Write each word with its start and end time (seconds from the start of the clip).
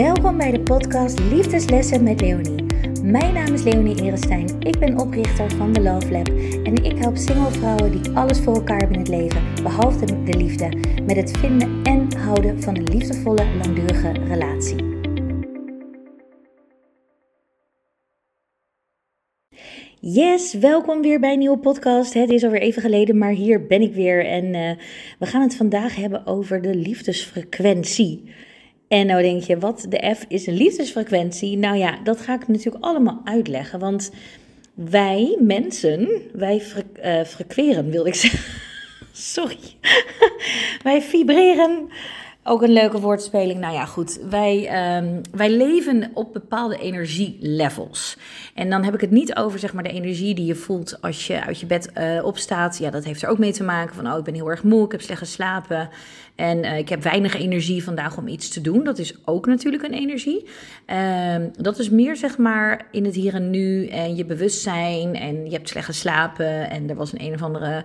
Welkom 0.00 0.36
bij 0.36 0.50
de 0.50 0.60
podcast 0.60 1.18
Liefdeslessen 1.18 2.02
met 2.02 2.20
Leonie. 2.20 2.64
Mijn 3.02 3.34
naam 3.34 3.54
is 3.54 3.62
Leonie 3.62 4.02
Erestein. 4.02 4.60
Ik 4.60 4.78
ben 4.78 4.98
oprichter 4.98 5.50
van 5.50 5.72
The 5.72 5.80
Love 5.80 6.10
Lab 6.10 6.28
en 6.64 6.84
ik 6.84 6.98
help 6.98 7.16
single 7.16 7.50
vrouwen 7.50 8.02
die 8.02 8.12
alles 8.12 8.40
voor 8.40 8.54
elkaar 8.54 8.78
hebben 8.78 8.94
in 8.94 9.02
het 9.02 9.08
leven, 9.08 9.42
behalve 9.62 10.24
de 10.24 10.36
liefde, 10.36 10.68
met 11.06 11.16
het 11.16 11.38
vinden 11.38 11.82
en 11.82 12.16
houden 12.16 12.62
van 12.62 12.76
een 12.76 12.88
liefdevolle, 12.88 13.44
langdurige 13.62 14.12
relatie. 14.12 14.84
Yes, 20.00 20.54
welkom 20.54 21.02
weer 21.02 21.20
bij 21.20 21.32
een 21.32 21.38
nieuwe 21.38 21.58
podcast. 21.58 22.14
Het 22.14 22.30
is 22.30 22.44
alweer 22.44 22.60
even 22.60 22.82
geleden, 22.82 23.18
maar 23.18 23.32
hier 23.32 23.66
ben 23.66 23.82
ik 23.82 23.94
weer. 23.94 24.26
En 24.26 24.44
uh, 24.44 24.70
we 25.18 25.26
gaan 25.26 25.42
het 25.42 25.56
vandaag 25.56 25.96
hebben 25.96 26.26
over 26.26 26.62
de 26.62 26.74
liefdesfrequentie. 26.74 28.30
En 28.90 29.06
nou 29.06 29.22
denk 29.22 29.42
je, 29.42 29.58
wat 29.58 29.86
de 29.88 30.14
F 30.16 30.24
is 30.28 30.46
een 30.46 30.56
liefdesfrequentie? 30.56 31.56
Nou 31.56 31.76
ja, 31.76 31.98
dat 32.04 32.20
ga 32.20 32.34
ik 32.34 32.48
natuurlijk 32.48 32.84
allemaal 32.84 33.20
uitleggen. 33.24 33.78
Want 33.78 34.10
wij 34.74 35.36
mensen, 35.40 36.08
wij 36.32 36.62
uh, 37.04 37.24
frequeren, 37.24 37.90
wil 37.90 38.06
ik 38.06 38.14
zeggen. 38.14 38.52
Sorry. 39.12 39.58
wij 40.82 41.02
vibreren 41.02 41.88
ook 42.50 42.62
een 42.62 42.72
leuke 42.72 43.00
woordspeling. 43.00 43.60
Nou 43.60 43.74
ja, 43.74 43.84
goed. 43.84 44.20
Wij, 44.30 44.58
um, 44.96 45.20
wij 45.32 45.50
leven 45.50 46.10
op 46.14 46.32
bepaalde 46.32 46.78
energielevels. 46.78 48.16
En 48.54 48.70
dan 48.70 48.84
heb 48.84 48.94
ik 48.94 49.00
het 49.00 49.10
niet 49.10 49.36
over 49.36 49.58
zeg 49.58 49.72
maar, 49.72 49.82
de 49.82 49.90
energie 49.92 50.34
die 50.34 50.46
je 50.46 50.54
voelt 50.54 51.02
als 51.02 51.26
je 51.26 51.44
uit 51.44 51.60
je 51.60 51.66
bed 51.66 51.90
uh, 51.98 52.24
opstaat. 52.24 52.78
Ja, 52.78 52.90
dat 52.90 53.04
heeft 53.04 53.22
er 53.22 53.28
ook 53.28 53.38
mee 53.38 53.52
te 53.52 53.62
maken 53.62 53.94
van, 53.94 54.12
oh, 54.12 54.18
ik 54.18 54.24
ben 54.24 54.34
heel 54.34 54.50
erg 54.50 54.62
moe, 54.62 54.84
ik 54.84 54.92
heb 54.92 55.00
slecht 55.00 55.18
geslapen. 55.18 55.88
En 56.34 56.58
uh, 56.58 56.78
ik 56.78 56.88
heb 56.88 57.02
weinig 57.02 57.36
energie 57.36 57.84
vandaag 57.84 58.16
om 58.16 58.28
iets 58.28 58.48
te 58.48 58.60
doen. 58.60 58.84
Dat 58.84 58.98
is 58.98 59.14
ook 59.24 59.46
natuurlijk 59.46 59.82
een 59.82 59.94
energie. 59.94 60.48
Um, 61.34 61.50
dat 61.56 61.78
is 61.78 61.90
meer 61.90 62.16
zeg 62.16 62.38
maar 62.38 62.86
in 62.90 63.04
het 63.04 63.14
hier 63.14 63.34
en 63.34 63.50
nu 63.50 63.86
en 63.86 64.16
je 64.16 64.24
bewustzijn. 64.24 65.14
En 65.14 65.44
je 65.44 65.52
hebt 65.52 65.68
slecht 65.68 65.86
geslapen 65.86 66.70
en 66.70 66.90
er 66.90 66.96
was 66.96 67.12
een 67.12 67.22
een 67.22 67.34
of 67.34 67.42
andere 67.42 67.84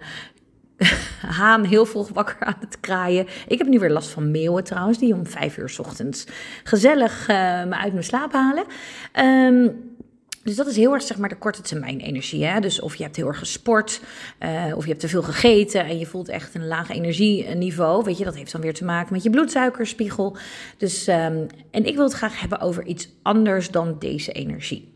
haan 1.40 1.64
heel 1.64 1.86
vroeg 1.86 2.10
wakker 2.10 2.38
aan 2.40 2.58
het 2.60 2.80
kraaien. 2.80 3.28
Ik 3.48 3.58
heb 3.58 3.68
nu 3.68 3.80
weer 3.80 3.92
last 3.92 4.10
van 4.10 4.32
meeuwen 4.32 4.64
trouwens, 4.64 4.98
die 4.98 5.14
om 5.14 5.28
vijf 5.28 5.58
uur 5.58 5.76
ochtends 5.78 6.28
gezellig 6.64 7.22
uh, 7.22 7.28
me 7.64 7.76
uit 7.76 7.92
mijn 7.92 8.04
slaap 8.04 8.34
halen. 8.34 8.66
Um, 9.14 9.94
dus 10.46 10.56
dat 10.56 10.68
is 10.68 10.76
heel 10.76 10.94
erg 10.94 11.04
zeg 11.04 11.18
maar 11.18 11.30
de 11.30 11.38
korte 11.38 11.62
termijn 11.62 12.00
energie. 12.00 12.46
Hè? 12.46 12.60
Dus 12.60 12.80
of 12.80 12.96
je 12.96 13.04
hebt 13.04 13.16
heel 13.16 13.28
erg 13.28 13.38
gesport, 13.38 14.02
uh, 14.40 14.74
of 14.76 14.84
je 14.84 14.90
hebt 14.90 15.02
te 15.02 15.08
veel 15.08 15.24
gegeten 15.24 15.86
en 15.86 15.98
je 15.98 16.06
voelt 16.06 16.30
echt 16.30 16.56
een 16.56 16.68
laag 16.68 16.90
energieniveau. 16.90 18.04
Weet 18.04 18.18
je, 18.18 18.24
dat 18.24 18.36
heeft 18.36 18.52
dan 18.52 18.62
weer 18.62 18.74
te 18.74 18.86
maken 18.86 19.14
met 19.14 19.24
je 19.24 19.30
bloedsuikerspiegel. 19.30 20.38
Dus, 20.78 21.08
um, 21.08 21.48
en 21.72 21.86
ik 21.86 21.96
wil 21.96 22.04
het 22.04 22.14
graag 22.14 22.40
hebben 22.40 22.60
over 22.60 22.86
iets 22.86 23.10
anders 23.22 23.72
dan 23.72 23.96
deze 24.00 24.32
energie. 24.32 24.94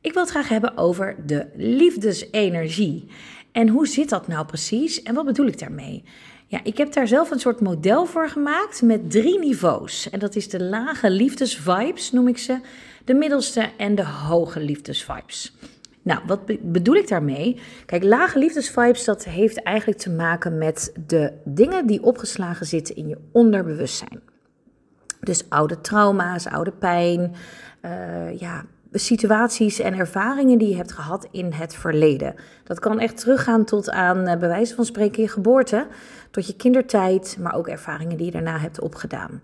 Ik 0.00 0.12
wil 0.12 0.22
het 0.22 0.30
graag 0.30 0.48
hebben 0.48 0.76
over 0.76 1.16
de 1.26 1.46
liefdesenergie. 1.54 3.08
En 3.54 3.68
hoe 3.68 3.86
zit 3.86 4.08
dat 4.08 4.28
nou 4.28 4.46
precies 4.46 5.02
en 5.02 5.14
wat 5.14 5.24
bedoel 5.24 5.46
ik 5.46 5.58
daarmee? 5.58 6.04
Ja, 6.46 6.60
ik 6.62 6.76
heb 6.76 6.92
daar 6.92 7.08
zelf 7.08 7.30
een 7.30 7.40
soort 7.40 7.60
model 7.60 8.06
voor 8.06 8.28
gemaakt 8.28 8.82
met 8.82 9.10
drie 9.10 9.38
niveaus. 9.38 10.10
En 10.10 10.18
dat 10.18 10.36
is 10.36 10.48
de 10.48 10.62
lage 10.62 11.10
liefdesvibes, 11.10 12.12
noem 12.12 12.28
ik 12.28 12.38
ze, 12.38 12.58
de 13.04 13.14
middelste 13.14 13.70
en 13.76 13.94
de 13.94 14.04
hoge 14.04 14.60
liefdesvibes. 14.60 15.56
Nou, 16.02 16.20
wat 16.26 16.40
bedoel 16.62 16.94
ik 16.94 17.08
daarmee? 17.08 17.60
Kijk, 17.86 18.02
lage 18.02 18.38
liefdesvibes, 18.38 19.04
dat 19.04 19.24
heeft 19.24 19.62
eigenlijk 19.62 19.98
te 19.98 20.10
maken 20.10 20.58
met 20.58 20.92
de 21.06 21.32
dingen 21.44 21.86
die 21.86 22.02
opgeslagen 22.02 22.66
zitten 22.66 22.96
in 22.96 23.08
je 23.08 23.18
onderbewustzijn. 23.32 24.20
Dus 25.20 25.44
oude 25.48 25.80
trauma's, 25.80 26.46
oude 26.46 26.72
pijn, 26.72 27.34
uh, 27.84 28.40
ja, 28.40 28.64
situaties 28.98 29.78
en 29.78 29.94
ervaringen 29.94 30.58
die 30.58 30.68
je 30.68 30.76
hebt 30.76 30.92
gehad 30.92 31.28
in 31.30 31.52
het 31.52 31.74
verleden. 31.74 32.34
Dat 32.64 32.78
kan 32.78 32.98
echt 32.98 33.16
teruggaan 33.16 33.64
tot 33.64 33.90
aan, 33.90 34.18
uh, 34.18 34.24
bij 34.24 34.48
wijze 34.48 34.74
van 34.74 34.84
spreken, 34.84 35.22
je 35.22 35.28
geboorte, 35.28 35.86
tot 36.30 36.46
je 36.46 36.56
kindertijd, 36.56 37.36
maar 37.40 37.54
ook 37.54 37.68
ervaringen 37.68 38.16
die 38.16 38.26
je 38.26 38.32
daarna 38.32 38.58
hebt 38.58 38.80
opgedaan. 38.80 39.42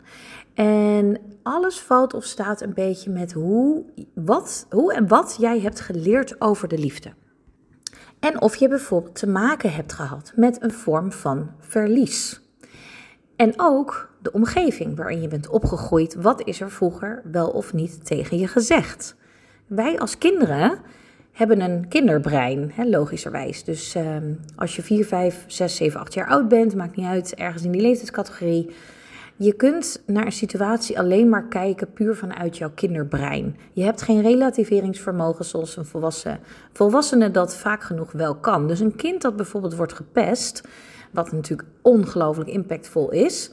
En 0.54 1.18
alles 1.42 1.80
valt 1.80 2.14
of 2.14 2.24
staat 2.24 2.60
een 2.60 2.74
beetje 2.74 3.10
met 3.10 3.32
hoe, 3.32 3.84
wat, 4.14 4.66
hoe 4.70 4.94
en 4.94 5.08
wat 5.08 5.36
jij 5.38 5.60
hebt 5.60 5.80
geleerd 5.80 6.40
over 6.40 6.68
de 6.68 6.78
liefde. 6.78 7.12
En 8.20 8.40
of 8.40 8.56
je 8.56 8.68
bijvoorbeeld 8.68 9.14
te 9.14 9.26
maken 9.26 9.72
hebt 9.72 9.92
gehad 9.92 10.32
met 10.36 10.62
een 10.62 10.72
vorm 10.72 11.12
van 11.12 11.50
verlies. 11.58 12.40
En 13.36 13.52
ook 13.56 14.10
de 14.22 14.32
omgeving 14.32 14.96
waarin 14.96 15.20
je 15.20 15.28
bent 15.28 15.48
opgegroeid. 15.48 16.14
Wat 16.14 16.46
is 16.46 16.60
er 16.60 16.70
vroeger 16.70 17.22
wel 17.24 17.48
of 17.48 17.72
niet 17.72 18.06
tegen 18.06 18.38
je 18.38 18.48
gezegd? 18.48 19.18
Wij 19.70 19.98
als 19.98 20.18
kinderen 20.18 20.78
hebben 21.32 21.60
een 21.60 21.88
kinderbrein, 21.88 22.70
hè, 22.74 22.84
logischerwijs. 22.84 23.64
Dus 23.64 23.94
um, 23.94 24.40
als 24.56 24.76
je 24.76 24.82
4, 24.82 25.04
5, 25.04 25.44
6, 25.46 25.76
7, 25.76 26.00
8 26.00 26.14
jaar 26.14 26.28
oud 26.28 26.48
bent, 26.48 26.74
maakt 26.74 26.96
niet 26.96 27.06
uit, 27.06 27.34
ergens 27.34 27.64
in 27.64 27.70
die 27.70 27.80
leeftijdscategorie. 27.80 28.70
Je 29.36 29.52
kunt 29.52 30.02
naar 30.06 30.24
een 30.24 30.32
situatie 30.32 30.98
alleen 30.98 31.28
maar 31.28 31.48
kijken 31.48 31.92
puur 31.92 32.16
vanuit 32.16 32.58
jouw 32.58 32.70
kinderbrein. 32.74 33.56
Je 33.72 33.82
hebt 33.82 34.02
geen 34.02 34.22
relativeringsvermogen 34.22 35.44
zoals 35.44 35.76
een 35.76 35.84
volwassen, 35.84 36.40
volwassene 36.72 37.30
dat 37.30 37.56
vaak 37.56 37.82
genoeg 37.82 38.12
wel 38.12 38.34
kan. 38.34 38.68
Dus 38.68 38.80
een 38.80 38.96
kind 38.96 39.22
dat 39.22 39.36
bijvoorbeeld 39.36 39.76
wordt 39.76 39.92
gepest, 39.92 40.62
wat 41.10 41.32
natuurlijk 41.32 41.68
ongelooflijk 41.82 42.50
impactvol 42.50 43.10
is, 43.10 43.50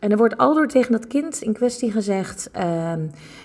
en 0.00 0.10
er 0.10 0.16
wordt 0.16 0.36
aldoor 0.36 0.66
tegen 0.66 0.92
dat 0.92 1.06
kind 1.06 1.42
in 1.42 1.52
kwestie 1.52 1.92
gezegd: 1.92 2.50
uh, 2.56 2.92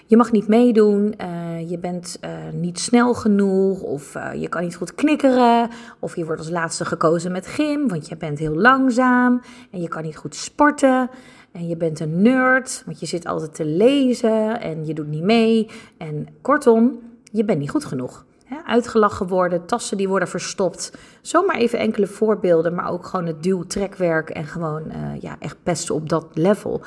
je 0.06 0.18
mag 0.18 0.32
niet 0.32 0.48
meedoen, 0.48 1.14
uh, 1.22 1.70
je 1.70 1.78
bent 1.78 2.18
uh, 2.22 2.30
niet 2.54 2.80
snel 2.80 3.14
genoeg, 3.14 3.82
of 3.82 4.16
uh, 4.16 4.34
je 4.34 4.48
kan 4.48 4.64
niet 4.64 4.76
goed 4.76 4.96
knikkeren, 4.96 5.70
of 6.00 6.16
je 6.16 6.26
wordt 6.26 6.42
als 6.42 6.50
laatste 6.50 6.86
gekozen 6.86 7.32
met 7.32 7.48
gym, 7.48 7.88
want 7.88 8.08
je 8.08 8.18
bent 8.18 8.40
heel 8.40 8.56
langzaam 8.56 9.42
en 9.72 9.82
je 9.82 9.88
kan 9.88 10.04
niet 10.04 10.18
goed 10.18 10.36
sporten. 10.36 11.10
En 11.52 11.68
je 11.68 11.78
bent 11.78 12.00
een 12.00 12.22
nerd, 12.22 12.84
want 12.86 13.00
je 13.00 13.06
zit 13.06 13.26
altijd 13.26 13.56
te 13.56 13.66
lezen 13.66 14.62
en 14.62 14.86
je 14.86 14.94
doet 14.94 15.08
niet 15.08 15.24
mee. 15.24 15.70
En 15.98 16.28
kortom, 16.42 17.00
je 17.32 17.46
bent 17.46 17.60
niet 17.60 17.70
goed 17.70 17.86
genoeg 17.86 18.26
uitgelachen 18.66 19.28
worden, 19.28 19.66
tassen 19.66 19.98
die 19.98 20.08
worden 20.08 20.28
verstopt. 20.28 20.92
Zomaar 21.22 21.56
even 21.56 21.80
enkele 21.80 22.08
voorbeelden, 22.08 22.76
maar 22.76 22.92
ook 22.92 23.06
gewoon 23.06 23.26
het 23.26 23.44
duw-trekwerk 23.44 24.30
en 24.30 24.46
gewoon 24.46 24.84
uh, 24.88 25.22
ja, 25.22 25.36
echt 25.40 25.64
pesten 25.64 25.96
op 25.96 26.10
dat 26.10 26.28
level. 26.34 26.82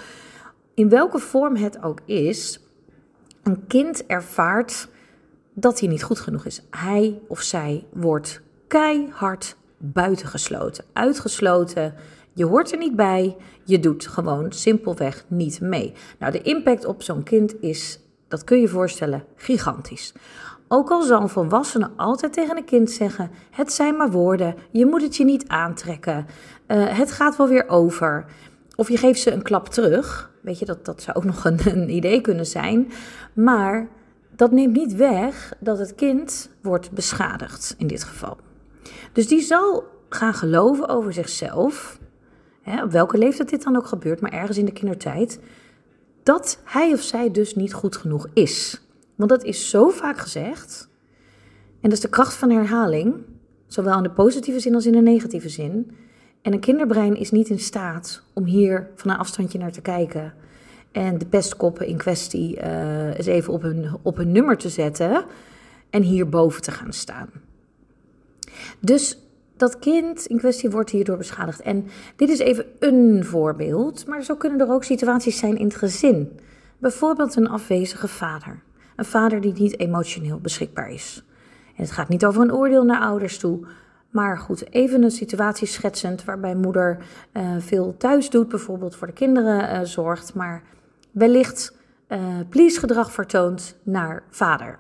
In 0.75 0.89
welke 0.89 1.19
vorm 1.19 1.57
het 1.57 1.83
ook 1.83 2.01
is, 2.05 2.61
een 3.43 3.67
kind 3.67 4.07
ervaart 4.07 4.89
dat 5.55 5.81
hij 5.81 5.89
niet 5.89 6.03
goed 6.03 6.21
genoeg 6.21 6.45
is. 6.45 6.63
Hij 6.71 7.21
of 7.29 7.41
zij 7.41 7.85
wordt 7.93 8.41
keihard 8.67 9.57
buitengesloten, 9.79 10.85
uitgesloten. 10.93 11.95
Je 12.33 12.45
hoort 12.45 12.73
er 12.73 12.79
niet 12.79 12.97
bij, 12.97 13.37
je 13.65 13.81
doet 13.81 14.07
gewoon 14.07 14.53
simpelweg 14.53 15.25
niet 15.29 15.61
mee. 15.61 15.93
Nou, 16.19 16.33
de 16.33 16.43
impact 16.43 16.85
op 16.85 17.03
zo'n 17.03 17.23
kind 17.23 17.61
is, 17.61 18.01
dat 18.29 18.45
kun 18.45 18.61
je 18.61 18.69
voorstellen, 18.69 19.25
gigantisch. 19.37 20.13
Ook 20.69 20.91
al 20.91 21.03
zal 21.03 21.21
een 21.21 21.29
volwassene 21.29 21.91
altijd 21.97 22.33
tegen 22.33 22.57
een 22.57 22.65
kind 22.65 22.91
zeggen: 22.91 23.31
Het 23.51 23.73
zijn 23.73 23.97
maar 23.97 24.11
woorden, 24.11 24.55
je 24.71 24.87
moet 24.87 25.03
het 25.03 25.17
je 25.17 25.25
niet 25.25 25.49
aantrekken, 25.49 26.27
uh, 26.69 26.99
het 26.99 27.13
gaat 27.13 27.37
wel 27.37 27.49
weer 27.49 27.69
over. 27.69 28.25
Of 28.77 28.89
je 28.89 28.97
geeft 28.97 29.21
ze 29.21 29.33
een 29.33 29.43
klap 29.43 29.69
terug. 29.69 30.31
Weet 30.43 30.59
je, 30.59 30.65
dat, 30.65 30.85
dat 30.85 31.03
zou 31.03 31.17
ook 31.17 31.25
nog 31.35 31.45
een, 31.45 31.59
een 31.65 31.91
idee 31.91 32.21
kunnen 32.21 32.47
zijn. 32.47 32.93
Maar 33.33 33.89
dat 34.37 34.51
neemt 34.51 34.77
niet 34.77 34.95
weg 34.95 35.53
dat 35.61 35.79
het 35.79 35.95
kind 35.95 36.51
wordt 36.63 36.91
beschadigd 36.91 37.75
in 37.79 37.87
dit 37.87 38.05
geval. 38.05 38.37
Dus 39.13 39.29
die 39.29 39.41
zal 39.41 39.85
gaan 40.09 40.35
geloven 40.35 40.89
over 40.89 41.13
zichzelf, 41.13 41.99
hè, 42.63 42.83
op 42.83 42.91
welke 42.91 43.19
leeftijd 43.19 43.49
dit 43.49 43.63
dan 43.63 43.77
ook 43.77 43.87
gebeurt, 43.87 44.21
maar 44.21 44.33
ergens 44.33 44.59
in 44.59 44.65
de 44.65 44.73
kindertijd, 44.73 45.41
dat 46.23 46.61
hij 46.65 46.93
of 46.93 47.01
zij 47.01 47.31
dus 47.31 47.55
niet 47.55 47.75
goed 47.75 47.97
genoeg 47.97 48.27
is. 48.33 48.81
Want 49.19 49.31
dat 49.31 49.45
is 49.45 49.71
zo 49.71 49.89
vaak 49.89 50.19
gezegd. 50.19 50.89
En 51.81 51.89
dat 51.89 51.93
is 51.93 52.01
de 52.01 52.09
kracht 52.09 52.35
van 52.35 52.51
herhaling, 52.51 53.15
zowel 53.67 53.97
in 53.97 54.03
de 54.03 54.11
positieve 54.11 54.61
zin 54.61 54.75
als 54.75 54.87
in 54.87 54.93
de 54.93 55.01
negatieve 55.01 55.49
zin. 55.49 55.91
En 56.43 56.53
een 56.53 56.61
kinderbrein 56.61 57.17
is 57.17 57.31
niet 57.31 57.49
in 57.49 57.59
staat 57.59 58.23
om 58.33 58.45
hier 58.45 58.91
van 58.95 59.11
een 59.11 59.17
afstandje 59.17 59.59
naar 59.59 59.73
te 59.73 59.81
kijken. 59.81 60.35
En 60.93 61.19
de 61.19 61.27
pestkoppen 61.27 61.87
in 61.87 61.97
kwestie 61.97 62.57
uh, 62.57 63.17
eens 63.17 63.27
even 63.27 63.53
op 63.53 63.63
hun, 63.63 63.91
op 64.03 64.17
hun 64.17 64.33
nummer 64.33 64.57
te 64.57 64.69
zetten. 64.69 65.25
En 65.91 66.03
hierboven 66.03 66.63
te 66.63 66.71
gaan 66.71 66.93
staan. 66.93 67.31
Dus 68.81 69.19
dat 69.57 69.79
kind 69.79 70.27
in 70.27 70.39
kwestie 70.39 70.71
wordt 70.71 70.91
hierdoor 70.91 71.17
beschadigd. 71.17 71.61
En 71.61 71.87
dit 72.17 72.29
is 72.29 72.39
even 72.39 72.65
een 72.79 73.25
voorbeeld, 73.25 74.07
maar 74.07 74.23
zo 74.23 74.37
kunnen 74.37 74.61
er 74.61 74.73
ook 74.73 74.85
situaties 74.85 75.39
zijn 75.39 75.57
in 75.57 75.67
het 75.67 75.77
gezin. 75.77 76.39
Bijvoorbeeld 76.79 77.37
een 77.37 77.49
afwezige 77.49 78.09
vader. 78.09 78.67
Een 78.99 79.05
vader 79.05 79.41
die 79.41 79.53
niet 79.53 79.79
emotioneel 79.79 80.39
beschikbaar 80.39 80.91
is. 80.91 81.25
En 81.77 81.83
het 81.83 81.91
gaat 81.91 82.09
niet 82.09 82.25
over 82.25 82.43
een 82.43 82.53
oordeel 82.53 82.85
naar 82.85 83.01
ouders 83.01 83.39
toe. 83.39 83.67
Maar 84.11 84.39
goed, 84.39 84.73
even 84.73 85.03
een 85.03 85.11
situatie 85.11 85.67
schetsend 85.67 86.25
waarbij 86.25 86.55
moeder 86.55 86.99
uh, 87.33 87.55
veel 87.59 87.97
thuis 87.97 88.31
doet, 88.31 88.49
bijvoorbeeld 88.49 88.97
voor 88.97 89.07
de 89.07 89.13
kinderen 89.13 89.75
uh, 89.75 89.81
zorgt, 89.85 90.35
maar 90.35 90.63
wellicht 91.11 91.77
uh, 92.09 92.19
please 92.49 92.79
gedrag 92.79 93.13
vertoont 93.13 93.77
naar 93.83 94.23
vader. 94.31 94.79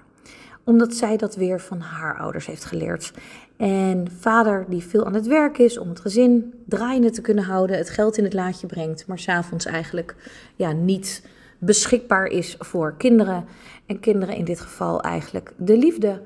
Omdat 0.64 0.94
zij 0.94 1.16
dat 1.16 1.36
weer 1.36 1.60
van 1.60 1.80
haar 1.80 2.18
ouders 2.18 2.46
heeft 2.46 2.64
geleerd. 2.64 3.12
En 3.56 4.06
vader 4.20 4.64
die 4.68 4.82
veel 4.82 5.06
aan 5.06 5.14
het 5.14 5.26
werk 5.26 5.58
is 5.58 5.78
om 5.78 5.88
het 5.88 6.00
gezin 6.00 6.54
draaiende 6.66 7.10
te 7.10 7.20
kunnen 7.20 7.44
houden, 7.44 7.76
het 7.76 7.90
geld 7.90 8.16
in 8.18 8.24
het 8.24 8.34
laadje 8.34 8.66
brengt, 8.66 9.06
maar 9.06 9.18
s'avonds 9.18 9.64
eigenlijk 9.64 10.14
ja, 10.56 10.72
niet 10.72 11.22
beschikbaar 11.58 12.26
is 12.26 12.56
voor 12.58 12.94
kinderen. 12.96 13.44
En 13.86 14.00
kinderen 14.00 14.36
in 14.36 14.44
dit 14.44 14.60
geval 14.60 15.00
eigenlijk 15.00 15.52
de 15.56 15.76
liefde 15.76 16.22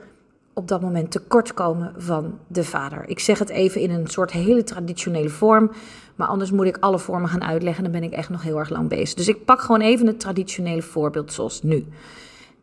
op 0.55 0.69
dat 0.69 0.81
moment 0.81 1.11
tekortkomen 1.11 1.95
van 1.97 2.39
de 2.47 2.65
vader. 2.65 3.09
Ik 3.09 3.19
zeg 3.19 3.39
het 3.39 3.49
even 3.49 3.81
in 3.81 3.91
een 3.91 4.07
soort 4.07 4.31
hele 4.31 4.65
traditionele 4.65 5.29
vorm, 5.29 5.71
maar 6.15 6.29
anders 6.29 6.51
moet 6.51 6.67
ik 6.67 6.77
alle 6.81 6.99
vormen 6.99 7.29
gaan 7.29 7.45
uitleggen. 7.45 7.83
Dan 7.83 7.93
ben 7.93 8.03
ik 8.03 8.13
echt 8.13 8.29
nog 8.29 8.43
heel 8.43 8.59
erg 8.59 8.69
lang 8.69 8.89
bezig. 8.89 9.15
Dus 9.15 9.29
ik 9.29 9.45
pak 9.45 9.61
gewoon 9.61 9.81
even 9.81 10.07
het 10.07 10.21
traditionele 10.21 10.83
voorbeeld 10.83 11.33
zoals 11.33 11.63
nu. 11.63 11.87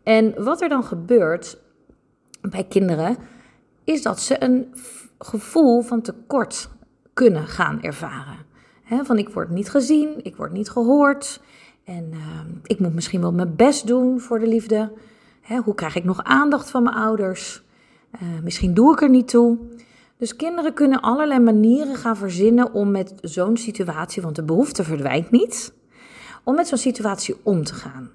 En 0.04 0.44
wat 0.44 0.62
er 0.62 0.69
dan 0.69 0.83
gebeurt 0.83 1.57
bij 2.42 2.63
kinderen, 2.63 3.18
is 3.83 4.01
dat 4.01 4.19
ze 4.19 4.44
een 4.44 4.74
gevoel 5.19 5.81
van 5.81 6.01
tekort 6.01 6.69
kunnen 7.13 7.48
gaan 7.48 7.81
ervaren. 7.81 8.38
van 9.04 9.18
ik 9.18 9.30
word 9.30 9.50
niet 9.50 9.69
gezien, 9.69 10.19
ik 10.24 10.36
word 10.36 10.51
niet 10.51 10.69
gehoord 10.69 11.42
en 11.90 12.10
uh, 12.14 12.20
ik 12.64 12.80
moet 12.80 12.94
misschien 12.94 13.22
wel 13.22 13.34
mijn 13.34 13.56
best 13.56 13.88
doen 13.88 14.20
voor 14.20 14.40
de 14.40 14.48
liefde. 14.48 14.92
hoe 15.64 15.76
krijg 15.76 15.96
ik 15.96 16.04
nog 16.04 16.24
aandacht 16.24 16.70
van 16.70 16.84
mijn 16.84 16.96
ouders? 16.96 17.64
Uh, 18.14 18.40
misschien 18.44 18.74
doe 18.74 18.94
ik 18.94 19.02
er 19.02 19.10
niet 19.10 19.28
toe. 19.28 19.58
Dus 20.18 20.36
kinderen 20.36 20.74
kunnen 20.74 21.02
allerlei 21.02 21.40
manieren 21.40 21.96
gaan 21.96 22.18
verzinnen 22.18 22.74
om 22.74 22.92
met 22.92 23.14
zo'n 23.22 23.58
situatie, 23.58 24.22
want 24.22 24.36
de 24.36 24.44
behoefte 24.44 24.84
verdwijnt 24.84 25.32
niet, 25.32 25.74
om 26.44 26.56
met 26.56 26.68
zo'n 26.68 26.78
situatie 26.78 27.36
om 27.44 27.64
te 27.64 27.74
gaan. 27.74 28.10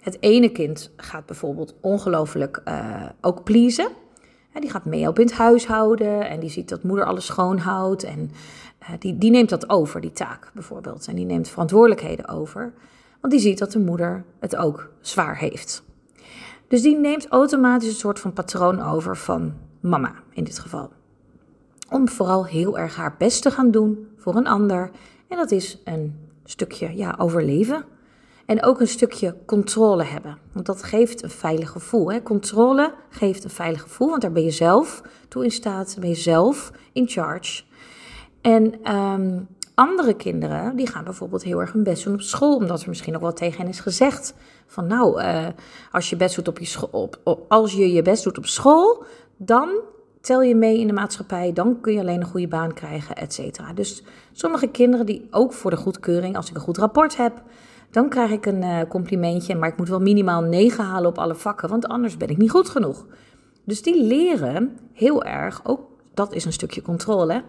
Het 0.00 0.16
ene 0.20 0.48
kind 0.48 0.90
gaat 0.96 1.26
bijvoorbeeld 1.26 1.74
ongelooflijk 1.80 2.62
uh, 2.68 3.04
ook 3.20 3.44
pleasen. 3.44 3.88
die 4.60 4.70
gaat 4.70 4.84
mee 4.84 5.08
op 5.08 5.18
in 5.18 5.26
het 5.26 5.34
huishouden 5.34 6.28
en 6.28 6.40
die 6.40 6.50
ziet 6.50 6.68
dat 6.68 6.82
moeder 6.82 7.04
alles 7.04 7.26
schoonhoudt. 7.26 8.04
En 8.04 8.30
uh, 8.82 8.88
die, 8.98 9.18
die 9.18 9.30
neemt 9.30 9.48
dat 9.48 9.68
over, 9.68 10.00
die 10.00 10.12
taak 10.12 10.50
bijvoorbeeld. 10.54 11.06
En 11.06 11.14
die 11.14 11.24
neemt 11.24 11.48
verantwoordelijkheden 11.48 12.28
over, 12.28 12.72
want 13.22 13.34
die 13.34 13.42
ziet 13.42 13.58
dat 13.58 13.72
de 13.72 13.78
moeder 13.78 14.24
het 14.40 14.56
ook 14.56 14.90
zwaar 15.00 15.38
heeft. 15.38 15.82
Dus 16.68 16.82
die 16.82 16.98
neemt 16.98 17.28
automatisch 17.28 17.88
een 17.88 17.94
soort 17.94 18.20
van 18.20 18.32
patroon 18.32 18.80
over 18.80 19.16
van 19.16 19.54
mama 19.80 20.14
in 20.32 20.44
dit 20.44 20.58
geval. 20.58 20.90
Om 21.90 22.08
vooral 22.08 22.46
heel 22.46 22.78
erg 22.78 22.96
haar 22.96 23.14
best 23.18 23.42
te 23.42 23.50
gaan 23.50 23.70
doen 23.70 24.08
voor 24.16 24.36
een 24.36 24.46
ander. 24.46 24.90
En 25.28 25.36
dat 25.36 25.50
is 25.50 25.78
een 25.84 26.18
stukje 26.44 26.96
ja, 26.96 27.14
overleven. 27.18 27.84
En 28.46 28.62
ook 28.62 28.80
een 28.80 28.88
stukje 28.88 29.36
controle 29.46 30.02
hebben. 30.02 30.38
Want 30.52 30.66
dat 30.66 30.82
geeft 30.82 31.22
een 31.22 31.30
veilig 31.30 31.70
gevoel. 31.70 32.12
Hè? 32.12 32.22
Controle 32.22 32.94
geeft 33.08 33.44
een 33.44 33.50
veilig 33.50 33.82
gevoel, 33.82 34.08
want 34.08 34.22
daar 34.22 34.32
ben 34.32 34.44
je 34.44 34.50
zelf 34.50 35.02
toe 35.28 35.44
in 35.44 35.50
staat. 35.50 35.96
Ben 36.00 36.08
je 36.08 36.14
zelf 36.14 36.72
in 36.92 37.08
charge. 37.08 37.62
En 38.40 38.94
um, 38.94 39.48
andere 39.74 40.14
kinderen, 40.14 40.76
die 40.76 40.86
gaan 40.86 41.04
bijvoorbeeld 41.04 41.42
heel 41.42 41.60
erg 41.60 41.72
hun 41.72 41.82
best 41.82 42.04
doen 42.04 42.14
op 42.14 42.20
school, 42.20 42.56
omdat 42.56 42.82
er 42.82 42.88
misschien 42.88 43.12
nog 43.12 43.22
wel 43.22 43.32
tegen 43.32 43.60
hen 43.60 43.68
is 43.68 43.80
gezegd 43.80 44.34
van 44.66 44.86
nou, 44.86 45.22
uh, 45.22 45.46
als 45.92 46.10
je 46.10 46.16
best 46.16 46.34
doet 46.34 46.48
op 46.48 46.58
je 46.58 46.64
school, 46.64 47.10
op, 47.24 47.44
als 47.48 47.72
je 47.72 47.92
je 47.92 48.02
best 48.02 48.24
doet 48.24 48.38
op 48.38 48.46
school, 48.46 49.04
dan 49.36 49.68
tel 50.20 50.42
je 50.42 50.54
mee 50.54 50.78
in 50.78 50.86
de 50.86 50.92
maatschappij, 50.92 51.52
dan 51.52 51.80
kun 51.80 51.92
je 51.92 52.00
alleen 52.00 52.20
een 52.20 52.26
goede 52.26 52.48
baan 52.48 52.74
krijgen, 52.74 53.16
et 53.16 53.32
cetera. 53.32 53.72
Dus 53.72 54.02
sommige 54.32 54.66
kinderen 54.66 55.06
die 55.06 55.28
ook 55.30 55.52
voor 55.52 55.70
de 55.70 55.76
goedkeuring, 55.76 56.36
als 56.36 56.48
ik 56.48 56.54
een 56.54 56.60
goed 56.60 56.78
rapport 56.78 57.16
heb, 57.16 57.42
dan 57.90 58.08
krijg 58.08 58.30
ik 58.30 58.46
een 58.46 58.62
uh, 58.62 58.80
complimentje, 58.88 59.54
maar 59.54 59.68
ik 59.68 59.76
moet 59.76 59.88
wel 59.88 60.00
minimaal 60.00 60.42
9 60.42 60.84
halen 60.84 61.10
op 61.10 61.18
alle 61.18 61.34
vakken, 61.34 61.68
want 61.68 61.86
anders 61.86 62.16
ben 62.16 62.28
ik 62.28 62.36
niet 62.36 62.50
goed 62.50 62.68
genoeg. 62.68 63.06
Dus 63.64 63.82
die 63.82 64.02
leren 64.02 64.78
heel 64.92 65.24
erg, 65.24 65.60
ook 65.64 65.80
dat 66.14 66.32
is 66.32 66.44
een 66.44 66.52
stukje 66.52 66.82
controle, 66.82 67.42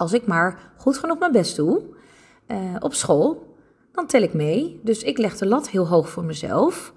als 0.00 0.12
ik 0.12 0.26
maar 0.26 0.72
goed 0.76 0.98
genoeg 0.98 1.18
mijn 1.18 1.32
best 1.32 1.56
doe 1.56 1.82
uh, 2.48 2.56
op 2.78 2.94
school, 2.94 3.56
dan 3.92 4.06
tel 4.06 4.22
ik 4.22 4.34
mee. 4.34 4.80
Dus 4.82 5.02
ik 5.02 5.18
leg 5.18 5.36
de 5.36 5.46
lat 5.46 5.68
heel 5.68 5.88
hoog 5.88 6.08
voor 6.08 6.24
mezelf. 6.24 6.92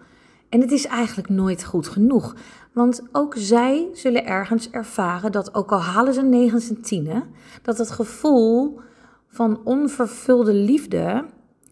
En 0.50 0.62
het 0.62 0.72
is 0.72 0.86
eigenlijk 0.86 1.30
nooit 1.30 1.64
goed 1.64 1.88
genoeg. 1.88 2.36
Want 2.74 3.02
ook 3.12 3.34
zij 3.38 3.90
zullen 3.94 4.26
ergens 4.26 4.70
ervaren 4.70 5.32
dat 5.32 5.56
ook 5.56 5.72
al 5.72 5.82
halen 5.82 6.14
ze 6.14 6.22
negens 6.22 6.70
en 6.70 6.82
tienen, 6.82 7.24
dat 7.62 7.78
het 7.78 7.92
gevoel 7.92 8.80
van 9.28 9.62
onvervulde 9.64 10.54
liefde, 10.54 11.26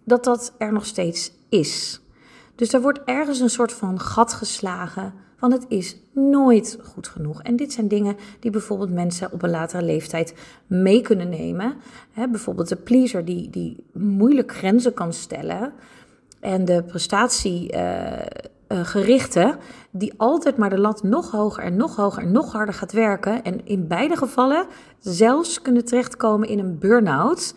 dat 0.06 0.24
dat 0.24 0.54
er 0.58 0.74
nog 0.74 0.86
steeds 0.86 1.32
is. 1.50 2.02
Dus 2.56 2.74
er 2.74 2.82
wordt 2.82 3.02
ergens 3.06 3.40
een 3.40 3.50
soort 3.50 3.74
van 3.74 4.00
gat 4.00 4.34
geslagen 4.34 5.14
want 5.42 5.54
het 5.54 5.66
is 5.68 5.98
nooit 6.14 6.78
goed 6.84 7.08
genoeg. 7.08 7.42
En 7.42 7.56
dit 7.56 7.74
zijn 7.74 7.88
dingen 7.88 8.16
die 8.40 8.52
bijvoorbeeld 8.52 8.92
mensen 8.92 9.32
op 9.32 9.44
een 9.44 9.50
latere 9.50 9.84
leeftijd 9.84 10.34
mee 10.68 11.02
kunnen 11.02 11.30
nemen. 11.30 11.74
bijvoorbeeld 12.16 12.70
de 12.70 12.76
pleaser 12.76 13.26
die, 13.26 13.50
die 13.50 13.84
moeilijk 13.94 14.56
grenzen 14.56 14.94
kan 14.94 15.14
stellen. 15.14 15.74
En 16.40 16.66
de 16.66 16.84
prestatiegerichte, 16.84 19.40
uh, 19.40 19.48
uh, 19.48 19.54
die 19.92 20.14
altijd 20.18 20.58
maar 20.58 20.70
de 20.70 20.80
lat 20.80 21.04
nog 21.04 21.32
hoger 21.32 21.64
en 21.64 21.76
nog 21.76 21.96
hoger 21.96 22.24
en 22.24 22.32
nog 22.32 22.52
harder 22.52 22.74
gaat 22.74 22.92
werken. 22.92 23.44
En 23.44 23.66
in 23.66 23.88
beide 23.88 24.18
gevallen 24.18 24.66
zelfs 25.00 25.62
kunnen 25.62 25.86
terechtkomen 25.86 26.48
in 26.48 26.60
een 26.60 26.80
burn-out. 26.80 27.56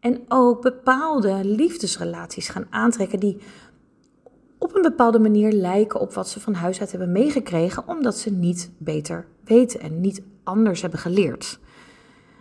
En 0.00 0.20
ook 0.28 0.62
bepaalde 0.62 1.40
liefdesrelaties 1.42 2.48
gaan 2.48 2.66
aantrekken 2.70 3.20
die 3.20 3.38
op 4.60 4.74
een 4.74 4.82
bepaalde 4.82 5.18
manier 5.18 5.52
lijken 5.52 6.00
op 6.00 6.12
wat 6.12 6.28
ze 6.28 6.40
van 6.40 6.54
huis 6.54 6.80
uit 6.80 6.90
hebben 6.90 7.12
meegekregen, 7.12 7.88
omdat 7.88 8.18
ze 8.18 8.30
niet 8.30 8.70
beter 8.78 9.26
weten 9.44 9.80
en 9.80 10.00
niet 10.00 10.22
anders 10.44 10.82
hebben 10.82 11.00
geleerd. 11.00 11.58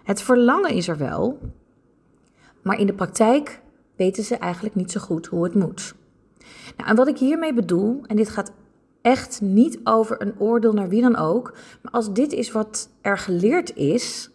Het 0.03 0.21
verlangen 0.21 0.69
is 0.71 0.87
er 0.87 0.97
wel, 0.97 1.39
maar 2.61 2.79
in 2.79 2.87
de 2.87 2.93
praktijk 2.93 3.61
weten 3.95 4.23
ze 4.23 4.35
eigenlijk 4.35 4.75
niet 4.75 4.91
zo 4.91 4.99
goed 4.99 5.25
hoe 5.25 5.43
het 5.43 5.55
moet. 5.55 5.95
Nou, 6.77 6.89
en 6.89 6.95
wat 6.95 7.07
ik 7.07 7.17
hiermee 7.17 7.53
bedoel, 7.53 8.01
en 8.07 8.15
dit 8.15 8.29
gaat 8.29 8.51
echt 9.01 9.41
niet 9.41 9.79
over 9.83 10.21
een 10.21 10.39
oordeel 10.39 10.73
naar 10.73 10.89
wie 10.89 11.01
dan 11.01 11.15
ook, 11.15 11.53
maar 11.81 11.91
als 11.91 12.13
dit 12.13 12.33
is 12.33 12.51
wat 12.51 12.89
er 13.01 13.17
geleerd 13.17 13.75
is, 13.75 14.29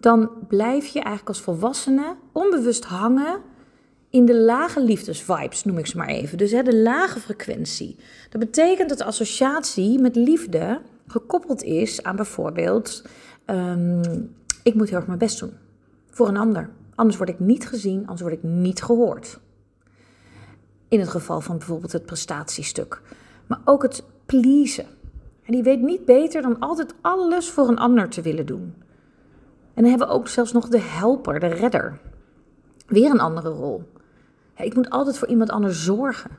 dan 0.00 0.30
blijf 0.48 0.86
je 0.86 1.00
eigenlijk 1.00 1.28
als 1.28 1.40
volwassene 1.40 2.16
onbewust 2.32 2.84
hangen 2.84 3.40
in 4.12 4.24
de 4.26 4.36
lage 4.36 4.84
liefdesvibes, 4.84 5.64
noem 5.64 5.78
ik 5.78 5.86
ze 5.86 5.96
maar 5.96 6.08
even. 6.08 6.38
Dus 6.38 6.50
hè, 6.50 6.62
de 6.62 6.76
lage 6.76 7.20
frequentie. 7.20 7.96
Dat 8.30 8.40
betekent 8.40 8.88
dat 8.88 8.98
de 8.98 9.04
associatie 9.04 9.98
met 9.98 10.16
liefde 10.16 10.80
gekoppeld 11.06 11.62
is 11.62 12.02
aan 12.02 12.16
bijvoorbeeld: 12.16 13.04
um, 13.46 14.34
ik 14.62 14.74
moet 14.74 14.88
heel 14.88 14.96
erg 14.96 15.06
mijn 15.06 15.18
best 15.18 15.38
doen 15.38 15.52
voor 16.10 16.28
een 16.28 16.36
ander. 16.36 16.70
Anders 16.94 17.16
word 17.16 17.28
ik 17.28 17.38
niet 17.38 17.68
gezien, 17.68 18.00
anders 18.00 18.20
word 18.20 18.32
ik 18.32 18.42
niet 18.42 18.82
gehoord. 18.82 19.38
In 20.88 21.00
het 21.00 21.08
geval 21.08 21.40
van 21.40 21.58
bijvoorbeeld 21.58 21.92
het 21.92 22.06
prestatiestuk. 22.06 23.02
Maar 23.46 23.60
ook 23.64 23.82
het 23.82 24.04
pleasen. 24.26 24.86
En 25.44 25.52
die 25.52 25.62
weet 25.62 25.80
niet 25.80 26.04
beter 26.04 26.42
dan 26.42 26.58
altijd 26.58 26.94
alles 27.00 27.50
voor 27.50 27.68
een 27.68 27.78
ander 27.78 28.08
te 28.08 28.22
willen 28.22 28.46
doen. 28.46 28.74
En 29.74 29.82
dan 29.82 29.90
hebben 29.90 30.08
we 30.08 30.14
ook 30.14 30.28
zelfs 30.28 30.52
nog 30.52 30.68
de 30.68 30.80
helper, 30.80 31.40
de 31.40 31.46
redder. 31.46 32.00
Weer 32.86 33.10
een 33.10 33.20
andere 33.20 33.48
rol 33.48 33.90
ik 34.56 34.74
moet 34.74 34.90
altijd 34.90 35.18
voor 35.18 35.28
iemand 35.28 35.50
anders 35.50 35.84
zorgen. 35.84 36.30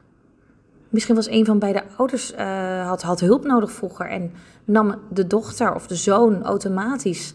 Misschien 0.90 1.16
was 1.16 1.30
een 1.30 1.46
van 1.46 1.60
beide 1.60 1.84
ouders 1.98 2.34
uh, 2.34 2.88
had, 2.88 3.02
had 3.02 3.20
hulp 3.20 3.46
nodig 3.46 3.72
vroeger 3.72 4.10
en 4.10 4.32
nam 4.66 4.96
de 5.10 5.28
dochter 5.28 5.76
of 5.76 5.88
de 5.88 5.96
zoon 5.96 6.44
automatisch 6.44 7.34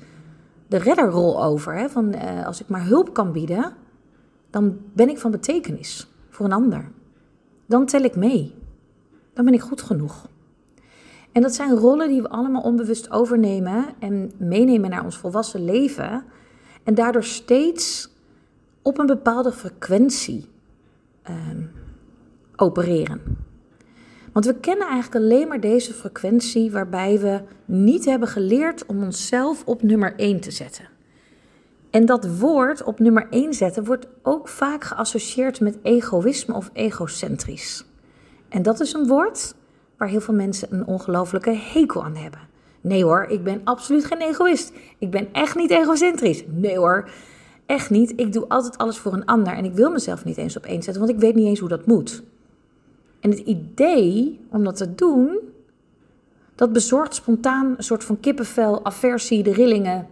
de 0.67 0.79
redderrol 0.79 1.45
over. 1.45 1.75
Hè? 1.75 1.89
Van 1.89 2.15
uh, 2.15 2.47
als 2.47 2.61
ik 2.61 2.69
maar 2.69 2.85
hulp 2.87 3.15
kan 3.15 3.33
bieden, 3.33 3.73
dan 4.51 4.79
ben 4.93 5.09
ik 5.09 5.19
van 5.19 5.31
betekenis 5.31 6.11
voor 6.31 6.47
een 6.47 6.53
ander. 6.53 6.91
Dan 7.67 7.87
tel 7.87 8.03
ik 8.03 8.17
mee. 8.17 8.55
Dan 9.33 9.45
ben 9.45 9.55
ik 9.55 9.61
goed 9.61 9.83
genoeg. 9.83 10.29
En 11.33 11.43
dat 11.43 11.55
zijn 11.55 11.77
rollen 11.77 12.09
die 12.09 12.23
we 12.23 12.29
allemaal 12.29 12.63
onbewust 12.63 13.11
overnemen 13.11 13.85
en 13.99 14.33
meenemen 14.37 14.91
naar 14.91 15.05
ons 15.05 15.19
volwassen 15.19 15.65
leven. 15.65 16.25
En 16.83 16.95
daardoor 16.95 17.25
steeds 17.25 18.11
op 18.83 18.99
een 18.99 19.07
bepaalde 19.07 19.53
frequentie 19.53 20.49
Ehm, 21.29 21.63
opereren. 22.57 23.21
Want 24.33 24.47
we 24.47 24.55
kennen 24.55 24.87
eigenlijk 24.87 25.25
alleen 25.25 25.49
maar 25.49 25.61
deze 25.61 25.95
frequentie 25.95 26.71
waarbij 26.71 27.21
we 27.21 27.41
niet 27.65 28.05
hebben 28.05 28.29
geleerd 28.29 28.87
om 28.87 29.03
onszelf 29.03 29.65
op 29.65 29.83
nummer 29.83 30.15
1 30.17 30.41
te 30.41 30.51
zetten. 30.51 30.89
En 31.91 32.07
dat 32.07 32.39
woord 32.39 32.83
op 32.83 32.99
nummer 32.99 33.27
1 33.31 33.55
zetten 33.55 33.85
wordt 33.85 34.07
ook 34.23 34.49
vaak 34.49 34.85
geassocieerd 34.85 35.61
met 35.61 35.79
egoïsme 35.83 36.55
of 36.55 36.71
egocentrisch. 36.73 37.85
En 38.49 38.63
dat 38.63 38.81
is 38.81 38.93
een 38.93 39.07
woord 39.07 39.55
waar 39.97 40.09
heel 40.09 40.21
veel 40.21 40.35
mensen 40.35 40.69
een 40.75 40.87
ongelofelijke 40.87 41.51
hekel 41.51 42.05
aan 42.05 42.17
hebben. 42.17 42.41
Nee 42.81 43.05
hoor, 43.05 43.25
ik 43.25 43.45
ben 43.45 43.61
absoluut 43.65 44.05
geen 44.05 44.21
egoïst. 44.21 44.73
Ik 44.99 45.11
ben 45.11 45.29
echt 45.33 45.57
niet 45.57 45.71
egocentrisch. 45.71 46.45
Nee 46.47 46.77
hoor, 46.77 47.11
Echt 47.69 47.91
niet. 47.91 48.13
Ik 48.17 48.33
doe 48.33 48.49
altijd 48.49 48.79
alles 48.79 48.99
voor 48.99 49.13
een 49.13 49.25
ander 49.25 49.53
en 49.53 49.65
ik 49.65 49.75
wil 49.75 49.91
mezelf 49.91 50.25
niet 50.25 50.37
eens 50.37 50.57
op 50.57 50.65
één 50.65 50.83
zetten, 50.83 51.03
want 51.03 51.15
ik 51.15 51.21
weet 51.21 51.35
niet 51.35 51.47
eens 51.47 51.59
hoe 51.59 51.69
dat 51.69 51.87
moet. 51.87 52.23
En 53.21 53.31
het 53.31 53.39
idee 53.39 54.41
om 54.51 54.65
dat 54.65 54.77
te 54.77 54.95
doen, 54.95 55.39
dat 56.55 56.73
bezorgt 56.73 57.15
spontaan 57.15 57.75
een 57.77 57.85
soort 57.85 58.05
van 58.05 58.21
kippenvel, 58.21 58.85
aversie, 58.85 59.43
de 59.43 59.53
rillingen. 59.53 60.09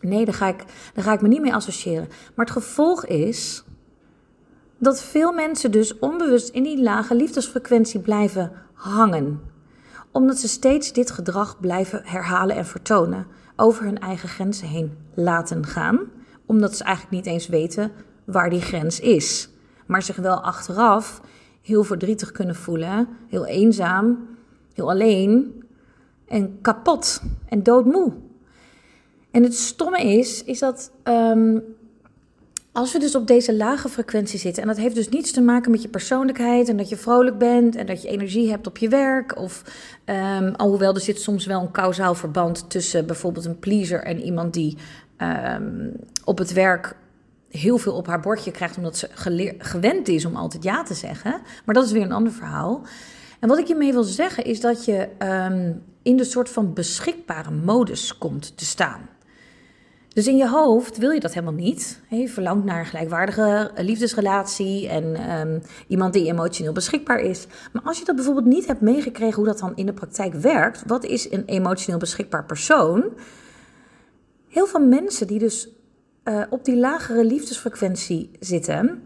Nee, 0.00 0.24
daar 0.24 0.34
ga, 0.34 0.48
ik, 0.48 0.64
daar 0.94 1.04
ga 1.04 1.12
ik 1.12 1.20
me 1.20 1.28
niet 1.28 1.40
mee 1.40 1.54
associëren. 1.54 2.08
Maar 2.34 2.46
het 2.46 2.54
gevolg 2.54 3.06
is 3.06 3.64
dat 4.78 5.02
veel 5.02 5.32
mensen 5.32 5.70
dus 5.70 5.98
onbewust 5.98 6.48
in 6.48 6.62
die 6.62 6.82
lage 6.82 7.14
liefdesfrequentie 7.14 8.00
blijven 8.00 8.52
hangen. 8.72 9.40
Omdat 10.10 10.38
ze 10.38 10.48
steeds 10.48 10.92
dit 10.92 11.10
gedrag 11.10 11.60
blijven 11.60 12.02
herhalen 12.04 12.56
en 12.56 12.66
vertonen. 12.66 13.26
Over 13.56 13.84
hun 13.84 13.98
eigen 13.98 14.28
grenzen 14.28 14.68
heen 14.68 14.96
laten 15.14 15.66
gaan. 15.66 16.00
Omdat 16.50 16.76
ze 16.76 16.84
eigenlijk 16.84 17.14
niet 17.14 17.34
eens 17.34 17.48
weten 17.48 17.92
waar 18.24 18.50
die 18.50 18.60
grens 18.60 19.00
is. 19.00 19.48
Maar 19.86 20.02
zich 20.02 20.16
wel 20.16 20.40
achteraf 20.40 21.20
heel 21.62 21.84
verdrietig 21.84 22.32
kunnen 22.32 22.54
voelen. 22.54 23.08
Heel 23.28 23.46
eenzaam. 23.46 24.28
Heel 24.72 24.90
alleen. 24.90 25.62
En 26.28 26.58
kapot. 26.60 27.22
En 27.48 27.62
doodmoe. 27.62 28.12
En 29.30 29.42
het 29.42 29.54
stomme 29.54 30.02
is, 30.02 30.44
is 30.44 30.58
dat 30.58 30.92
ehm, 31.02 31.58
als 32.72 32.92
we 32.92 32.98
dus 32.98 33.14
op 33.14 33.26
deze 33.26 33.56
lage 33.56 33.88
frequentie 33.88 34.38
zitten, 34.38 34.62
en 34.62 34.68
dat 34.68 34.76
heeft 34.76 34.94
dus 34.94 35.08
niets 35.08 35.32
te 35.32 35.40
maken 35.40 35.70
met 35.70 35.82
je 35.82 35.88
persoonlijkheid 35.88 36.68
en 36.68 36.76
dat 36.76 36.88
je 36.88 36.96
vrolijk 36.96 37.38
bent 37.38 37.76
en 37.76 37.86
dat 37.86 38.02
je 38.02 38.08
energie 38.08 38.50
hebt 38.50 38.66
op 38.66 38.78
je 38.78 38.88
werk, 38.88 39.38
of 39.38 39.62
um, 40.06 40.54
alhoewel 40.54 40.94
er 40.94 41.00
zit 41.00 41.20
soms 41.20 41.46
wel 41.46 41.60
een 41.60 41.70
kausaal 41.70 42.14
verband 42.14 42.70
tussen 42.70 43.06
bijvoorbeeld 43.06 43.44
een 43.44 43.58
pleaser 43.58 44.02
en 44.02 44.20
iemand 44.20 44.54
die 44.54 44.76
um, 45.22 45.92
op 46.24 46.38
het 46.38 46.52
werk 46.52 46.96
heel 47.48 47.78
veel 47.78 47.94
op 47.94 48.06
haar 48.06 48.20
bordje 48.20 48.50
krijgt 48.50 48.76
omdat 48.76 48.96
ze 48.96 49.08
gewend 49.58 50.08
is 50.08 50.24
om 50.24 50.36
altijd 50.36 50.62
ja 50.62 50.82
te 50.82 50.94
zeggen. 50.94 51.40
Maar 51.64 51.74
dat 51.74 51.84
is 51.84 51.92
weer 51.92 52.02
een 52.02 52.12
ander 52.12 52.32
verhaal. 52.32 52.82
En 53.40 53.48
wat 53.48 53.58
ik 53.58 53.66
hiermee 53.66 53.92
wil 53.92 54.02
zeggen 54.02 54.44
is 54.44 54.60
dat 54.60 54.84
je 54.84 55.08
um, 55.18 55.82
in 56.02 56.16
de 56.16 56.24
soort 56.24 56.48
van 56.48 56.72
beschikbare 56.72 57.50
modus 57.50 58.18
komt 58.18 58.56
te 58.56 58.64
staan. 58.64 59.08
Dus 60.08 60.26
in 60.26 60.36
je 60.36 60.48
hoofd 60.48 60.98
wil 60.98 61.10
je 61.10 61.20
dat 61.20 61.34
helemaal 61.34 61.54
niet. 61.54 62.00
Je 62.08 62.28
verlangt 62.28 62.64
naar 62.64 62.78
een 62.78 62.86
gelijkwaardige 62.86 63.70
liefdesrelatie 63.76 64.88
en 64.88 65.30
um, 65.40 65.62
iemand 65.88 66.12
die 66.12 66.26
emotioneel 66.26 66.72
beschikbaar 66.72 67.20
is. 67.20 67.46
Maar 67.72 67.82
als 67.82 67.98
je 67.98 68.04
dat 68.04 68.14
bijvoorbeeld 68.14 68.46
niet 68.46 68.66
hebt 68.66 68.80
meegekregen 68.80 69.34
hoe 69.34 69.44
dat 69.44 69.58
dan 69.58 69.72
in 69.74 69.86
de 69.86 69.92
praktijk 69.92 70.34
werkt, 70.34 70.82
wat 70.86 71.04
is 71.04 71.32
een 71.32 71.44
emotioneel 71.44 71.98
beschikbaar 71.98 72.44
persoon? 72.44 73.04
Heel 74.50 74.66
veel 74.66 74.80
mensen 74.80 75.26
die 75.26 75.38
dus 75.38 75.68
uh, 76.24 76.42
op 76.50 76.64
die 76.64 76.76
lagere 76.76 77.24
liefdesfrequentie 77.24 78.30
zitten, 78.40 79.02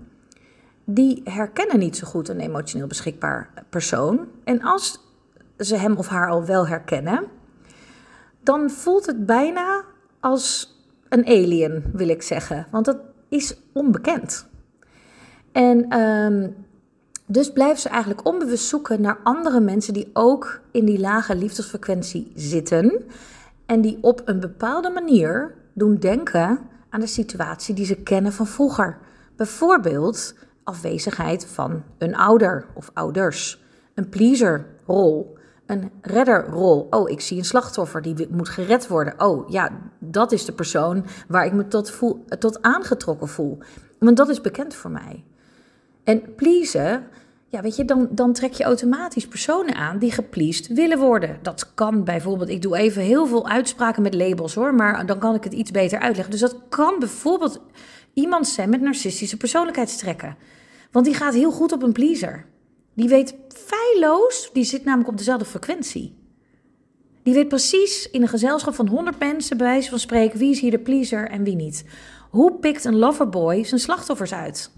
die 0.84 1.20
herkennen 1.24 1.78
niet 1.78 1.96
zo 1.96 2.06
goed 2.06 2.28
een 2.28 2.40
emotioneel 2.40 2.86
beschikbaar 2.86 3.50
persoon. 3.70 4.28
En 4.44 4.62
als 4.62 5.00
ze 5.58 5.76
hem 5.76 5.96
of 5.96 6.08
haar 6.08 6.30
al 6.30 6.44
wel 6.44 6.66
herkennen, 6.66 7.24
dan 8.42 8.70
voelt 8.70 9.06
het 9.06 9.26
bijna 9.26 9.84
als 10.20 10.76
een 11.08 11.26
alien, 11.26 11.84
wil 11.92 12.08
ik 12.08 12.22
zeggen. 12.22 12.66
Want 12.70 12.84
dat 12.84 12.98
is 13.28 13.56
onbekend. 13.72 14.46
En 15.52 16.00
um, 16.00 16.54
dus 17.26 17.52
blijven 17.52 17.80
ze 17.80 17.88
eigenlijk 17.88 18.26
onbewust 18.26 18.68
zoeken 18.68 19.00
naar 19.00 19.18
andere 19.22 19.60
mensen 19.60 19.94
die 19.94 20.10
ook 20.12 20.60
in 20.72 20.84
die 20.84 21.00
lage 21.00 21.36
liefdesfrequentie 21.36 22.32
zitten. 22.34 23.04
En 23.66 23.80
die 23.80 23.98
op 24.00 24.22
een 24.24 24.40
bepaalde 24.40 24.90
manier 24.90 25.54
doen 25.72 25.96
denken 25.96 26.58
aan 26.90 27.00
de 27.00 27.06
situatie 27.06 27.74
die 27.74 27.86
ze 27.86 28.02
kennen 28.02 28.32
van 28.32 28.46
vroeger. 28.46 28.98
Bijvoorbeeld 29.36 30.34
afwezigheid 30.64 31.46
van 31.46 31.82
een 31.98 32.16
ouder 32.16 32.66
of 32.74 32.90
ouders, 32.94 33.62
een 33.94 34.08
pleaserrol, 34.08 35.38
een 35.66 35.90
redderrol. 36.00 36.86
Oh, 36.90 37.10
ik 37.10 37.20
zie 37.20 37.38
een 37.38 37.44
slachtoffer 37.44 38.02
die 38.02 38.28
moet 38.30 38.48
gered 38.48 38.88
worden. 38.88 39.20
Oh, 39.20 39.48
ja, 39.48 39.70
dat 39.98 40.32
is 40.32 40.44
de 40.44 40.52
persoon 40.52 41.04
waar 41.28 41.46
ik 41.46 41.52
me 41.52 41.68
tot, 41.68 41.90
voel, 41.90 42.24
tot 42.38 42.62
aangetrokken 42.62 43.28
voel. 43.28 43.58
Want 43.98 44.16
dat 44.16 44.28
is 44.28 44.40
bekend 44.40 44.74
voor 44.74 44.90
mij. 44.90 45.24
En 46.04 46.34
pleasen, 46.34 47.06
ja, 47.54 47.62
weet 47.62 47.76
je, 47.76 47.84
dan, 47.84 48.08
dan 48.10 48.32
trek 48.32 48.52
je 48.52 48.64
automatisch 48.64 49.26
personen 49.26 49.74
aan 49.74 49.98
die 49.98 50.12
gepleased 50.12 50.66
willen 50.66 50.98
worden. 50.98 51.38
Dat 51.42 51.74
kan 51.74 52.04
bijvoorbeeld, 52.04 52.48
ik 52.48 52.62
doe 52.62 52.76
even 52.76 53.02
heel 53.02 53.26
veel 53.26 53.48
uitspraken 53.48 54.02
met 54.02 54.14
labels 54.14 54.54
hoor, 54.54 54.74
maar 54.74 55.06
dan 55.06 55.18
kan 55.18 55.34
ik 55.34 55.44
het 55.44 55.52
iets 55.52 55.70
beter 55.70 55.98
uitleggen. 55.98 56.30
Dus 56.30 56.40
dat 56.40 56.56
kan 56.68 56.98
bijvoorbeeld 56.98 57.60
iemand 58.14 58.48
zijn 58.48 58.70
met 58.70 58.80
narcistische 58.80 59.36
persoonlijkheidstrekken. 59.36 60.36
Want 60.90 61.06
die 61.06 61.14
gaat 61.14 61.34
heel 61.34 61.50
goed 61.50 61.72
op 61.72 61.82
een 61.82 61.92
pleaser. 61.92 62.46
Die 62.94 63.08
weet 63.08 63.34
feilloos, 63.48 64.50
die 64.52 64.64
zit 64.64 64.84
namelijk 64.84 65.10
op 65.10 65.18
dezelfde 65.18 65.44
frequentie. 65.44 66.16
Die 67.22 67.34
weet 67.34 67.48
precies 67.48 68.10
in 68.10 68.22
een 68.22 68.28
gezelschap 68.28 68.74
van 68.74 68.88
100 68.88 69.18
mensen, 69.18 69.56
bij 69.56 69.66
wijze 69.66 69.90
van 69.90 69.98
spreken, 69.98 70.38
wie 70.38 70.50
is 70.50 70.60
hier 70.60 70.70
de 70.70 70.78
pleaser 70.78 71.28
en 71.28 71.44
wie 71.44 71.56
niet. 71.56 71.84
Hoe 72.30 72.58
pikt 72.58 72.84
een 72.84 72.98
loverboy 72.98 73.64
zijn 73.64 73.80
slachtoffers 73.80 74.34
uit? 74.34 74.70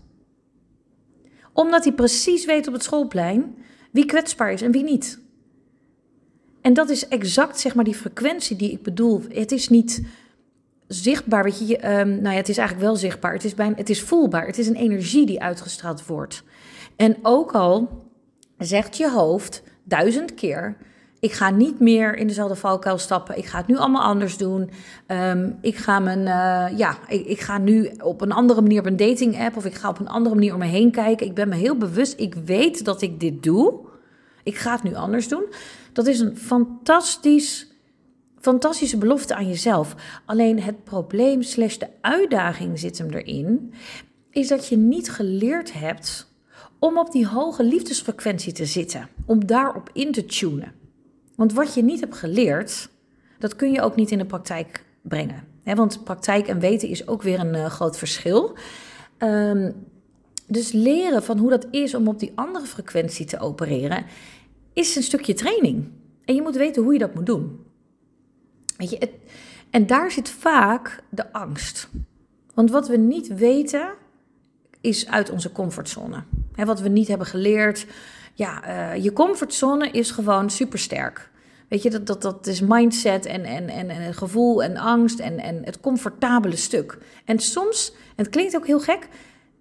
Omdat 1.57 1.85
hij 1.85 1.93
precies 1.93 2.45
weet 2.45 2.67
op 2.67 2.73
het 2.73 2.83
schoolplein 2.83 3.55
wie 3.91 4.07
kwetsbaar 4.07 4.53
is 4.53 4.63
en 4.63 4.73
wie 4.73 4.85
niet. 4.85 5.19
En 6.61 6.75
dat 6.75 6.91
is 6.91 7.09
exact 7.09 7.61
zeg 7.61 7.75
maar 7.75 7.85
die 7.85 7.95
frequentie 7.95 8.57
die 8.57 8.71
ik 8.71 8.83
bedoel. 8.83 9.23
Het 9.29 9.53
is 9.53 9.69
niet 9.69 10.03
zichtbaar, 10.87 11.45
weet 11.45 11.69
je, 11.69 11.99
um, 11.99 12.09
nou 12.09 12.31
ja, 12.31 12.37
het 12.37 12.49
is 12.49 12.59
eigenlijk 12.59 12.89
wel 12.89 12.97
zichtbaar. 12.97 13.33
Het 13.33 13.45
is, 13.45 13.55
bijna, 13.55 13.75
het 13.77 13.91
is 13.91 14.03
voelbaar. 14.03 14.47
Het 14.47 14.59
is 14.59 14.67
een 14.67 14.77
energie 14.77 15.27
die 15.27 15.43
uitgestraald 15.43 16.07
wordt. 16.07 16.43
En 16.97 17.17
ook 17.23 17.53
al 17.53 18.05
zegt 18.59 18.97
je 18.97 19.11
hoofd 19.11 19.63
duizend 19.85 20.35
keer: 20.35 20.77
ik 21.27 21.33
ga 21.33 21.51
niet 21.51 21.81
meer 21.81 22.17
in 22.17 22.27
dezelfde 22.27 22.57
valkuil 22.57 22.99
stappen. 22.99 23.39
Ik 23.39 23.45
ga 23.45 23.59
het 23.59 23.67
nu 23.67 23.77
allemaal 23.77 24.03
anders 24.03 24.37
doen. 24.37 24.71
Um, 25.07 25.59
ik 25.61 25.77
ga 25.77 25.99
mijn, 25.99 26.19
uh, 26.19 26.79
ja, 26.79 26.99
ik, 27.09 27.27
ik, 27.27 27.41
ga 27.41 27.59
nu 27.59 27.91
op 27.99 28.21
een 28.21 28.33
andere 28.33 28.61
manier 28.61 28.81
op 28.81 28.87
een 28.87 28.97
dating 28.97 29.41
app 29.41 29.57
of 29.57 29.65
ik 29.65 29.75
ga 29.75 29.89
op 29.89 29.99
een 29.99 30.09
andere 30.09 30.35
manier 30.35 30.53
om 30.53 30.59
me 30.59 30.67
heen 30.67 30.91
kijken. 30.91 31.27
Ik 31.27 31.35
ben 31.35 31.49
me 31.49 31.55
heel 31.55 31.77
bewust. 31.77 32.21
Ik 32.21 32.35
weet 32.35 32.85
dat 32.85 33.03
ik 33.03 33.21
dit 33.21 33.43
doe. 33.43 33.75
Ik 34.43 34.57
ga 34.57 34.73
het 34.73 34.83
nu 34.83 34.95
anders 34.95 35.29
doen. 35.29 35.45
Dat 35.93 36.07
is 36.07 36.21
een 36.21 36.37
fantastisch, 36.37 37.73
fantastische 38.41 38.99
belofte 38.99 39.35
aan 39.35 39.49
jezelf. 39.49 39.95
Alleen 40.25 40.63
het 40.63 40.85
probleem 40.85 41.43
slash 41.43 41.77
de 41.77 41.89
uitdaging 42.01 42.79
zit 42.79 42.99
hem 42.99 43.11
erin, 43.11 43.73
is 44.31 44.49
dat 44.49 44.69
je 44.69 44.77
niet 44.77 45.11
geleerd 45.11 45.73
hebt 45.73 46.33
om 46.79 46.99
op 46.99 47.13
die 47.13 47.27
hoge 47.27 47.65
liefdesfrequentie 47.65 48.53
te 48.53 48.67
zitten, 48.67 49.09
om 49.27 49.47
daarop 49.47 49.91
in 49.93 50.13
te 50.13 50.25
tunen. 50.25 50.85
Want 51.37 51.53
wat 51.53 51.75
je 51.75 51.83
niet 51.83 52.01
hebt 52.01 52.17
geleerd, 52.17 52.89
dat 53.39 53.57
kun 53.57 53.73
je 53.73 53.81
ook 53.81 53.97
niet 53.97 54.11
in 54.11 54.19
de 54.19 54.27
praktijk 54.27 54.85
brengen. 55.03 55.45
want 55.65 56.05
praktijk 56.05 56.49
en 56.49 56.59
weten 56.59 56.89
is 56.89 57.09
ook 57.09 57.23
weer 57.23 57.41
een 57.41 57.55
uh, 57.55 57.67
groot 57.67 57.99
verschil. 57.99 58.57
Um, 59.19 59.75
dus 60.47 60.73
leren 60.73 61.23
van 61.23 61.39
hoe 61.39 61.51
dat 61.51 61.67
is 61.71 61.95
om 61.95 62.09
op 62.09 62.19
die 62.19 62.33
andere 62.35 62.67
frequentie 62.67 63.27
te 63.27 63.39
opereren, 63.39 64.05
is 64.73 64.97
een 64.97 65.03
stukje 65.03 65.35
training. 65.35 65.89
En 66.25 66.35
je 66.35 66.43
moet 66.43 66.57
weten 66.57 66.83
hoe 66.83 66.93
je 66.93 66.99
dat 66.99 67.15
moet 67.15 67.27
doen. 67.27 67.65
Weet 68.77 68.91
je, 68.91 68.97
het, 68.99 69.11
en 69.71 69.87
daar 69.87 70.11
zit 70.11 70.29
vaak 70.29 71.03
de 71.09 71.33
angst. 71.33 71.89
Want 72.55 72.71
wat 72.71 72.89
we 72.89 72.97
niet 72.97 73.35
weten, 73.35 73.95
is 74.81 75.09
uit 75.09 75.31
onze 75.31 75.53
comfortzone. 75.53 76.23
Hè, 76.53 76.65
wat 76.65 76.81
we 76.81 76.89
niet 76.89 77.09
hebben 77.09 77.27
geleerd. 77.27 77.87
Ja, 78.37 78.69
uh, 78.95 79.03
je 79.03 79.13
comfortzone 79.13 79.91
is 79.91 80.11
gewoon 80.11 80.51
supersterk. 80.51 81.31
Weet 81.69 81.83
je, 81.83 81.91
dat, 81.91 82.07
dat, 82.07 82.23
dat 82.23 82.47
is 82.47 82.61
mindset 82.61 83.27
en, 83.27 83.45
en, 83.45 83.69
en, 83.69 83.89
en 83.89 84.15
gevoel 84.15 84.63
en 84.63 84.77
angst 84.77 85.19
en, 85.19 85.39
en 85.39 85.65
het 85.65 85.81
comfortabele 85.81 86.57
stuk. 86.57 86.99
En 87.25 87.39
soms, 87.39 87.93
en 87.93 88.25
het 88.25 88.29
klinkt 88.29 88.57
ook 88.57 88.67
heel 88.67 88.81
gek, 88.81 89.09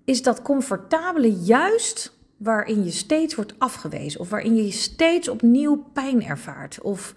is 0.04 0.22
dat 0.22 0.42
comfortabele 0.42 1.34
juist 1.34 2.18
waarin 2.38 2.84
je 2.84 2.92
steeds 2.92 3.36
wordt 3.36 3.54
afgewezen. 3.58 4.20
Of 4.20 4.30
waarin 4.30 4.56
je 4.56 4.72
steeds 4.72 5.28
opnieuw 5.28 5.86
pijn 5.94 6.26
ervaart. 6.26 6.82
Of 6.82 7.14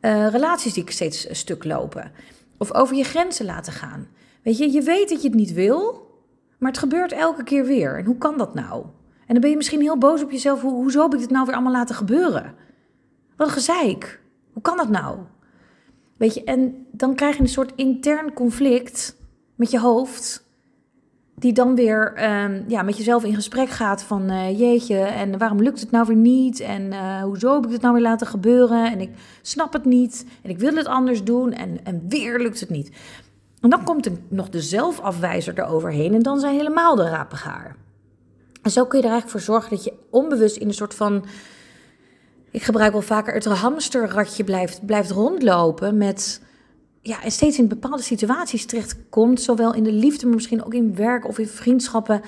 uh, 0.00 0.28
relaties 0.30 0.72
die 0.72 0.90
steeds 0.90 1.28
een 1.28 1.36
stuk 1.36 1.64
lopen. 1.64 2.12
Of 2.58 2.74
over 2.74 2.96
je 2.96 3.04
grenzen 3.04 3.44
laten 3.46 3.72
gaan. 3.72 4.08
Weet 4.42 4.58
je, 4.58 4.72
je 4.72 4.82
weet 4.82 5.08
dat 5.08 5.22
je 5.22 5.28
het 5.28 5.36
niet 5.36 5.52
wil, 5.52 6.08
maar 6.58 6.70
het 6.70 6.80
gebeurt 6.80 7.12
elke 7.12 7.44
keer 7.44 7.64
weer. 7.64 7.98
En 7.98 8.04
hoe 8.04 8.18
kan 8.18 8.38
dat 8.38 8.54
nou? 8.54 8.84
En 9.26 9.32
dan 9.32 9.40
ben 9.40 9.50
je 9.50 9.56
misschien 9.56 9.80
heel 9.80 9.98
boos 9.98 10.22
op 10.22 10.30
jezelf. 10.30 10.60
Hoe, 10.60 10.72
hoezo 10.72 11.02
heb 11.02 11.14
ik 11.14 11.20
dit 11.20 11.30
nou 11.30 11.44
weer 11.46 11.54
allemaal 11.54 11.72
laten 11.72 11.94
gebeuren? 11.94 12.54
Wat 13.36 13.46
een 13.46 13.52
gezeik. 13.52 14.20
Hoe 14.52 14.62
kan 14.62 14.76
dat 14.76 14.88
nou? 14.88 15.18
Weet 16.16 16.34
je, 16.34 16.44
en 16.44 16.86
dan 16.90 17.14
krijg 17.14 17.36
je 17.36 17.42
een 17.42 17.48
soort 17.48 17.72
intern 17.74 18.32
conflict 18.32 19.16
met 19.54 19.70
je 19.70 19.80
hoofd. 19.80 20.42
Die 21.34 21.52
dan 21.52 21.74
weer 21.74 22.24
um, 22.42 22.64
ja, 22.68 22.82
met 22.82 22.96
jezelf 22.96 23.24
in 23.24 23.34
gesprek 23.34 23.68
gaat 23.68 24.02
van 24.02 24.30
uh, 24.30 24.58
jeetje, 24.58 24.98
en 24.98 25.38
waarom 25.38 25.62
lukt 25.62 25.80
het 25.80 25.90
nou 25.90 26.06
weer 26.06 26.16
niet? 26.16 26.60
En 26.60 26.82
uh, 26.82 27.22
hoezo 27.22 27.54
heb 27.54 27.66
ik 27.66 27.72
het 27.72 27.80
nou 27.80 27.94
weer 27.94 28.02
laten 28.02 28.26
gebeuren? 28.26 28.92
En 28.92 29.00
ik 29.00 29.10
snap 29.42 29.72
het 29.72 29.84
niet. 29.84 30.26
En 30.42 30.50
ik 30.50 30.58
wil 30.58 30.74
het 30.74 30.86
anders 30.86 31.24
doen. 31.24 31.52
En, 31.52 31.84
en 31.84 32.04
weer 32.08 32.38
lukt 32.38 32.60
het 32.60 32.70
niet. 32.70 32.96
En 33.60 33.70
dan 33.70 33.84
komt 33.84 34.06
er 34.06 34.12
nog 34.28 34.48
de 34.48 34.60
zelfafwijzer 34.60 35.58
eroverheen. 35.58 36.14
En 36.14 36.22
dan 36.22 36.40
zijn 36.40 36.56
helemaal 36.56 36.94
de 36.94 37.08
rapengaar. 37.08 37.76
En 38.64 38.70
zo 38.70 38.86
kun 38.86 38.98
je 38.98 39.04
er 39.04 39.10
eigenlijk 39.10 39.30
voor 39.30 39.54
zorgen 39.54 39.70
dat 39.70 39.84
je 39.84 39.92
onbewust 40.10 40.56
in 40.56 40.68
een 40.68 40.74
soort 40.74 40.94
van. 40.94 41.24
Ik 42.50 42.62
gebruik 42.62 42.92
wel 42.92 43.02
vaker 43.02 43.34
het 43.34 43.44
hamsterradje 43.44 44.44
blijft, 44.44 44.86
blijft 44.86 45.10
rondlopen 45.10 45.96
met. 45.96 46.42
Ja, 47.00 47.22
en 47.22 47.30
steeds 47.30 47.58
in 47.58 47.68
bepaalde 47.68 48.02
situaties 48.02 48.66
terechtkomt, 48.66 49.40
zowel 49.40 49.74
in 49.74 49.82
de 49.82 49.92
liefde, 49.92 50.26
maar 50.26 50.34
misschien 50.34 50.64
ook 50.64 50.74
in 50.74 50.94
werk 50.94 51.28
of 51.28 51.38
in 51.38 51.46
vriendschappen, 51.46 52.22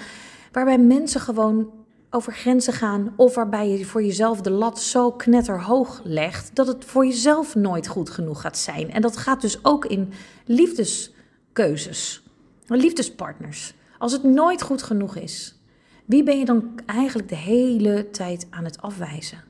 waarbij 0.52 0.78
mensen 0.78 1.20
gewoon 1.20 1.70
over 2.10 2.32
grenzen 2.32 2.72
gaan 2.72 3.12
of 3.16 3.34
waarbij 3.34 3.68
je 3.68 3.84
voor 3.84 4.02
jezelf 4.02 4.40
de 4.40 4.50
lat 4.50 4.80
zo 4.80 5.12
knetterhoog 5.12 6.00
legt 6.04 6.50
dat 6.54 6.66
het 6.66 6.84
voor 6.84 7.06
jezelf 7.06 7.54
nooit 7.54 7.86
goed 7.86 8.10
genoeg 8.10 8.40
gaat 8.40 8.58
zijn. 8.58 8.90
En 8.90 9.02
dat 9.02 9.16
gaat 9.16 9.40
dus 9.40 9.64
ook 9.64 9.84
in 9.84 10.12
liefdeskeuzes, 10.44 12.22
liefdespartners. 12.66 13.74
Als 13.98 14.12
het 14.12 14.22
nooit 14.22 14.62
goed 14.62 14.82
genoeg 14.82 15.16
is, 15.16 15.56
wie 16.06 16.22
ben 16.22 16.38
je 16.38 16.44
dan 16.44 16.80
eigenlijk 16.86 17.28
de 17.28 17.36
hele 17.36 18.10
tijd 18.10 18.46
aan 18.50 18.64
het 18.64 18.82
afwijzen? 18.82 19.44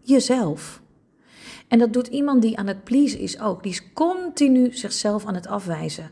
Jezelf. 0.00 0.82
En 1.68 1.78
dat 1.78 1.92
doet 1.92 2.06
iemand 2.06 2.42
die 2.42 2.58
aan 2.58 2.66
het 2.66 2.84
please 2.84 3.18
is 3.18 3.40
ook. 3.40 3.62
Die 3.62 3.72
is 3.72 3.92
continu 3.92 4.72
zichzelf 4.72 5.26
aan 5.26 5.34
het 5.34 5.46
afwijzen 5.46 6.10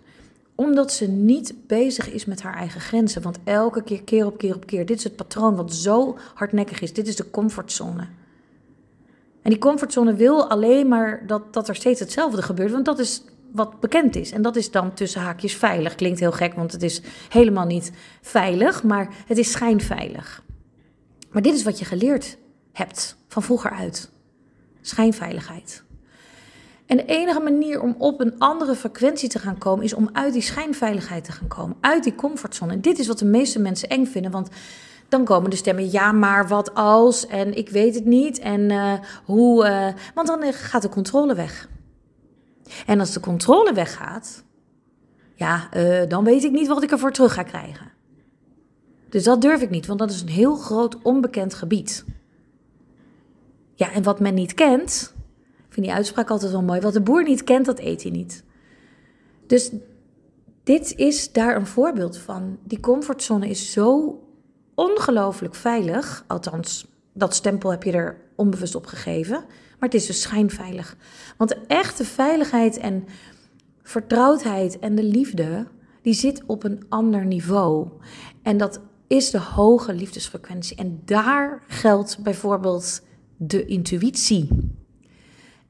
omdat 0.60 0.92
ze 0.92 1.06
niet 1.06 1.54
bezig 1.66 2.12
is 2.12 2.24
met 2.24 2.42
haar 2.42 2.54
eigen 2.54 2.80
grenzen. 2.80 3.22
Want 3.22 3.38
elke 3.44 3.82
keer, 3.82 4.02
keer 4.02 4.26
op 4.26 4.38
keer 4.38 4.54
op 4.54 4.66
keer, 4.66 4.86
dit 4.86 4.96
is 4.96 5.04
het 5.04 5.16
patroon 5.16 5.56
wat 5.56 5.74
zo 5.74 6.16
hardnekkig 6.34 6.80
is. 6.80 6.92
Dit 6.92 7.08
is 7.08 7.16
de 7.16 7.30
comfortzone. 7.30 8.08
En 9.42 9.50
die 9.50 9.58
comfortzone 9.58 10.14
wil 10.14 10.50
alleen 10.50 10.88
maar 10.88 11.26
dat, 11.26 11.52
dat 11.52 11.68
er 11.68 11.74
steeds 11.74 12.00
hetzelfde 12.00 12.42
gebeurt. 12.42 12.72
Want 12.72 12.84
dat 12.84 12.98
is 12.98 13.22
wat 13.52 13.80
bekend 13.80 14.16
is. 14.16 14.32
En 14.32 14.42
dat 14.42 14.56
is 14.56 14.70
dan 14.70 14.94
tussen 14.94 15.20
haakjes 15.20 15.54
veilig. 15.54 15.94
Klinkt 15.94 16.20
heel 16.20 16.32
gek, 16.32 16.54
want 16.54 16.72
het 16.72 16.82
is 16.82 17.02
helemaal 17.28 17.66
niet 17.66 17.92
veilig, 18.22 18.82
maar 18.82 19.08
het 19.26 19.38
is 19.38 19.50
schijnveilig. 19.50 20.42
Maar 21.30 21.42
dit 21.42 21.54
is 21.54 21.62
wat 21.62 21.78
je 21.78 21.84
geleerd 21.84 22.38
hebt 22.72 23.16
van 23.28 23.42
vroeger 23.42 23.70
uit. 23.70 24.10
Schijnveiligheid. 24.80 25.82
En 26.86 26.96
de 26.96 27.04
enige 27.04 27.40
manier 27.40 27.80
om 27.80 27.94
op 27.98 28.20
een 28.20 28.38
andere 28.38 28.74
frequentie 28.74 29.28
te 29.28 29.38
gaan 29.38 29.58
komen, 29.58 29.84
is 29.84 29.94
om 29.94 30.08
uit 30.12 30.32
die 30.32 30.42
schijnveiligheid 30.42 31.24
te 31.24 31.32
gaan 31.32 31.48
komen, 31.48 31.76
uit 31.80 32.04
die 32.04 32.14
comfortzone. 32.14 32.72
En 32.72 32.80
dit 32.80 32.98
is 32.98 33.06
wat 33.06 33.18
de 33.18 33.24
meeste 33.24 33.58
mensen 33.58 33.88
eng 33.88 34.06
vinden, 34.06 34.30
want 34.30 34.48
dan 35.08 35.24
komen 35.24 35.50
de 35.50 35.56
stemmen, 35.56 35.90
ja, 35.90 36.12
maar 36.12 36.48
wat 36.48 36.74
als, 36.74 37.26
en 37.26 37.56
ik 37.56 37.68
weet 37.68 37.94
het 37.94 38.04
niet, 38.04 38.38
en 38.38 38.60
uh, 38.60 38.92
hoe, 39.24 39.66
uh, 39.66 39.86
want 40.14 40.26
dan 40.26 40.52
gaat 40.52 40.82
de 40.82 40.88
controle 40.88 41.34
weg. 41.34 41.68
En 42.86 43.00
als 43.00 43.12
de 43.12 43.20
controle 43.20 43.72
weggaat, 43.72 44.44
ja, 45.34 45.68
uh, 45.76 46.08
dan 46.08 46.24
weet 46.24 46.44
ik 46.44 46.50
niet 46.50 46.68
wat 46.68 46.82
ik 46.82 46.90
ervoor 46.90 47.12
terug 47.12 47.34
ga 47.34 47.42
krijgen. 47.42 47.92
Dus 49.08 49.24
dat 49.24 49.40
durf 49.40 49.62
ik 49.62 49.70
niet, 49.70 49.86
want 49.86 49.98
dat 49.98 50.10
is 50.10 50.20
een 50.20 50.28
heel 50.28 50.56
groot 50.56 51.02
onbekend 51.02 51.54
gebied. 51.54 52.04
Ja, 53.74 53.92
en 53.92 54.02
wat 54.02 54.20
men 54.20 54.34
niet 54.34 54.54
kent, 54.54 55.14
vind 55.68 55.86
die 55.86 55.94
uitspraak 55.94 56.30
altijd 56.30 56.52
wel 56.52 56.62
mooi. 56.62 56.80
Wat 56.80 56.92
de 56.92 57.00
boer 57.00 57.22
niet 57.22 57.44
kent, 57.44 57.66
dat 57.66 57.78
eet 57.78 58.02
hij 58.02 58.12
niet. 58.12 58.44
Dus 59.46 59.72
dit 60.62 60.94
is 60.96 61.32
daar 61.32 61.56
een 61.56 61.66
voorbeeld 61.66 62.18
van. 62.18 62.58
Die 62.64 62.80
comfortzone 62.80 63.48
is 63.48 63.72
zo 63.72 64.18
ongelooflijk 64.74 65.54
veilig. 65.54 66.24
Althans, 66.26 66.86
dat 67.18 67.34
stempel 67.34 67.70
heb 67.70 67.82
je 67.82 67.92
er 67.92 68.20
onbewust 68.36 68.74
op 68.74 68.86
gegeven. 68.86 69.44
Maar 69.78 69.88
het 69.88 69.94
is 69.94 70.06
dus 70.06 70.20
schijnveilig. 70.20 70.96
Want 71.36 71.50
de 71.50 71.58
echte 71.66 72.04
veiligheid 72.04 72.78
en 72.78 73.04
vertrouwdheid 73.82 74.78
en 74.78 74.94
de 74.94 75.02
liefde, 75.02 75.66
die 76.02 76.12
zit 76.12 76.42
op 76.46 76.64
een 76.64 76.82
ander 76.88 77.26
niveau. 77.26 77.88
En 78.42 78.56
dat 78.56 78.80
is 79.06 79.30
de 79.30 79.38
hoge 79.38 79.94
liefdesfrequentie. 79.94 80.76
En 80.76 81.02
daar 81.04 81.62
geldt 81.66 82.18
bijvoorbeeld 82.22 83.02
de 83.36 83.66
intuïtie. 83.66 84.48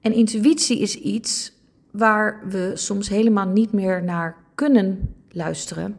En 0.00 0.12
intuïtie 0.12 0.78
is 0.80 0.94
iets 0.94 1.52
waar 1.90 2.48
we 2.48 2.70
soms 2.74 3.08
helemaal 3.08 3.46
niet 3.46 3.72
meer 3.72 4.04
naar 4.04 4.36
kunnen 4.54 5.14
luisteren. 5.30 5.96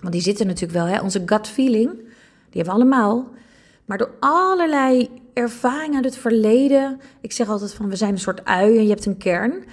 Want 0.00 0.12
die 0.12 0.22
zitten 0.22 0.46
natuurlijk 0.46 0.78
wel, 0.78 0.86
hè? 0.86 1.00
onze 1.00 1.22
gut 1.26 1.46
feeling, 1.46 1.90
die 2.50 2.62
hebben 2.62 2.64
we 2.64 2.80
allemaal. 2.80 3.30
Maar 3.88 3.98
door 3.98 4.14
allerlei 4.20 5.08
ervaringen 5.32 5.94
uit 5.94 6.04
het 6.04 6.16
verleden, 6.16 7.00
ik 7.20 7.32
zeg 7.32 7.48
altijd 7.48 7.74
van 7.74 7.88
we 7.88 7.96
zijn 7.96 8.12
een 8.12 8.18
soort 8.18 8.44
ui 8.44 8.76
en 8.76 8.82
je 8.82 8.88
hebt 8.88 9.06
een 9.06 9.16
kern. 9.16 9.64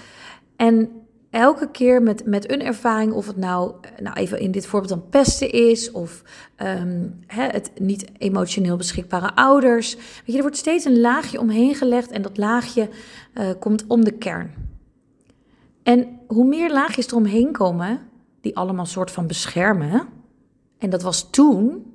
En 0.55 0.89
elke 1.29 1.71
keer 1.71 2.01
met, 2.01 2.25
met 2.25 2.51
een 2.51 2.61
ervaring, 2.61 3.13
of 3.13 3.27
het 3.27 3.37
nou, 3.37 3.73
nou 4.01 4.15
even 4.17 4.39
in 4.39 4.51
dit 4.51 4.67
voorbeeld 4.67 4.91
dan 4.91 5.09
pesten 5.09 5.51
is, 5.51 5.91
of 5.91 6.23
um, 6.57 7.19
het 7.27 7.71
niet 7.79 8.05
emotioneel 8.17 8.77
beschikbare 8.77 9.35
ouders. 9.35 9.95
Weet 9.95 10.23
je, 10.25 10.35
er 10.35 10.41
wordt 10.41 10.57
steeds 10.57 10.85
een 10.85 10.99
laagje 10.99 11.39
omheen 11.39 11.75
gelegd 11.75 12.11
en 12.11 12.21
dat 12.21 12.37
laagje 12.37 12.89
uh, 13.33 13.49
komt 13.59 13.85
om 13.87 14.03
de 14.03 14.11
kern. 14.11 14.51
En 15.83 16.19
hoe 16.27 16.45
meer 16.45 16.71
laagjes 16.71 17.07
er 17.07 17.15
omheen 17.15 17.51
komen, 17.51 17.99
die 18.41 18.57
allemaal 18.57 18.85
soort 18.85 19.11
van 19.11 19.27
beschermen, 19.27 20.07
en 20.77 20.89
dat 20.89 21.01
was 21.01 21.29
toen, 21.29 21.93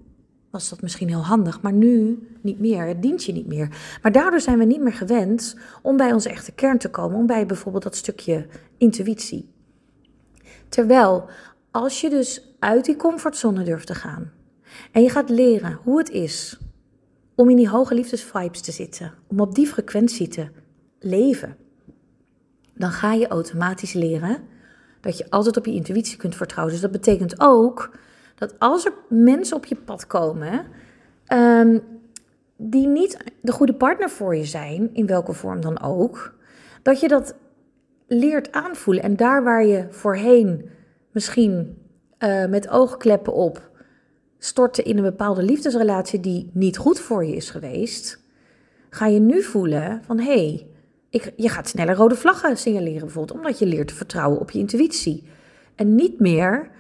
was 0.51 0.69
dat 0.69 0.83
misschien 0.83 1.09
heel 1.09 1.25
handig, 1.25 1.63
maar 1.63 1.73
nu 1.73 2.19
niet 2.41 2.59
meer. 2.59 2.87
Het 2.87 3.03
dient 3.03 3.25
je 3.25 3.33
niet 3.33 3.47
meer. 3.47 3.99
Maar 4.03 4.13
daardoor 4.13 4.41
zijn 4.41 4.59
we 4.59 4.65
niet 4.65 4.81
meer 4.81 4.93
gewend 4.93 5.57
om 5.83 5.97
bij 5.97 6.13
onze 6.13 6.29
echte 6.29 6.53
kern 6.53 6.79
te 6.79 6.91
komen, 6.91 7.19
om 7.19 7.27
bij 7.27 7.47
bijvoorbeeld 7.47 7.83
dat 7.83 7.97
stukje 7.97 8.47
intuïtie. 8.79 9.49
Terwijl 10.69 11.29
als 11.71 12.01
je 12.01 12.11
dus 12.11 12.55
uit 12.59 12.85
die 12.85 12.97
comfortzone 12.97 13.65
durft 13.65 13.87
te 13.87 13.95
gaan 13.95 14.33
en 14.93 15.03
je 15.03 15.11
gaat 15.11 15.31
leren 15.31 15.79
hoe 15.83 15.99
het 15.99 16.11
is 16.11 16.59
om 17.35 17.51
in 17.51 17.57
die 17.57 17.69
hoge 17.69 17.95
liefdesvibes 17.95 18.61
te 18.61 18.73
zitten, 18.73 19.15
om 19.27 19.41
op 19.41 19.55
die 19.55 19.67
frequentie 19.67 20.29
te 20.29 20.49
leven, 20.99 21.57
dan 22.75 22.91
ga 22.91 23.13
je 23.13 23.29
automatisch 23.29 23.93
leren 23.93 24.39
dat 25.01 25.19
je 25.19 25.31
altijd 25.31 25.57
op 25.57 25.67
je 25.67 25.73
intuïtie 25.73 26.17
kunt 26.17 26.37
vertrouwen. 26.37 26.73
Dus 26.73 26.83
dat 26.83 26.93
betekent 26.93 27.35
ook 27.41 27.91
dat 28.41 28.55
als 28.59 28.85
er 28.85 28.93
mensen 29.09 29.57
op 29.57 29.65
je 29.65 29.77
pad 29.77 30.07
komen 30.07 30.67
um, 31.33 31.83
die 32.57 32.87
niet 32.87 33.17
de 33.43 33.53
goede 33.53 33.75
partner 33.75 34.11
voor 34.11 34.37
je 34.37 34.45
zijn, 34.45 34.91
in 34.93 35.07
welke 35.07 35.33
vorm 35.33 35.61
dan 35.61 35.81
ook, 35.83 36.35
dat 36.83 37.01
je 37.01 37.09
dat 37.09 37.35
leert 38.07 38.53
aanvoelen. 38.53 39.03
En 39.03 39.17
daar 39.17 39.45
waar 39.45 39.65
je 39.65 39.87
voorheen 39.91 40.71
misschien 41.13 41.79
uh, 42.19 42.47
met 42.47 42.69
oogkleppen 42.69 43.33
op 43.33 43.71
stortte 44.39 44.83
in 44.83 44.97
een 44.97 45.03
bepaalde 45.03 45.43
liefdesrelatie 45.43 46.21
die 46.21 46.51
niet 46.53 46.79
goed 46.79 47.01
voor 47.01 47.25
je 47.25 47.37
is 47.37 47.51
geweest, 47.51 48.21
ga 48.91 49.07
je 49.07 49.21
nu 49.21 49.43
voelen 49.43 50.03
van 50.05 50.19
hé, 50.19 50.47
hey, 50.47 50.67
ik, 51.11 51.33
je 51.37 51.49
gaat 51.49 51.69
sneller 51.69 51.95
rode 51.95 52.15
vlaggen 52.15 52.57
signaleren 52.57 53.01
bijvoorbeeld, 53.01 53.39
omdat 53.39 53.59
je 53.59 53.67
leert 53.67 53.89
te 53.89 53.95
vertrouwen 53.95 54.41
op 54.41 54.51
je 54.51 54.59
intuïtie. 54.59 55.25
En 55.75 55.95
niet 55.95 56.21
meer 56.21 56.71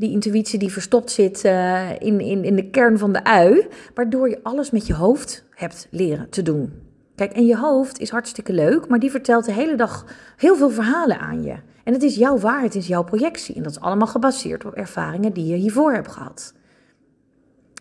die 0.00 0.10
intuïtie 0.10 0.58
die 0.58 0.72
verstopt 0.72 1.10
zit 1.10 1.44
uh, 1.44 1.90
in, 1.98 2.20
in, 2.20 2.44
in 2.44 2.56
de 2.56 2.70
kern 2.70 2.98
van 2.98 3.12
de 3.12 3.24
ui, 3.24 3.66
waardoor 3.94 4.28
je 4.28 4.40
alles 4.42 4.70
met 4.70 4.86
je 4.86 4.94
hoofd 4.94 5.44
hebt 5.50 5.88
leren 5.90 6.30
te 6.30 6.42
doen. 6.42 6.72
Kijk, 7.14 7.32
en 7.32 7.46
je 7.46 7.56
hoofd 7.56 7.98
is 7.98 8.10
hartstikke 8.10 8.52
leuk, 8.52 8.88
maar 8.88 8.98
die 8.98 9.10
vertelt 9.10 9.44
de 9.44 9.52
hele 9.52 9.76
dag 9.76 10.04
heel 10.36 10.56
veel 10.56 10.70
verhalen 10.70 11.18
aan 11.18 11.42
je. 11.42 11.56
En 11.84 11.92
het 11.92 12.02
is 12.02 12.16
jouw 12.16 12.38
waarheid, 12.38 12.74
het 12.74 12.82
is 12.82 12.88
jouw 12.88 13.04
projectie. 13.04 13.54
En 13.54 13.62
dat 13.62 13.72
is 13.72 13.80
allemaal 13.80 14.06
gebaseerd 14.06 14.64
op 14.64 14.72
ervaringen 14.72 15.32
die 15.32 15.46
je 15.46 15.56
hiervoor 15.56 15.92
hebt 15.92 16.12
gehad. 16.12 16.54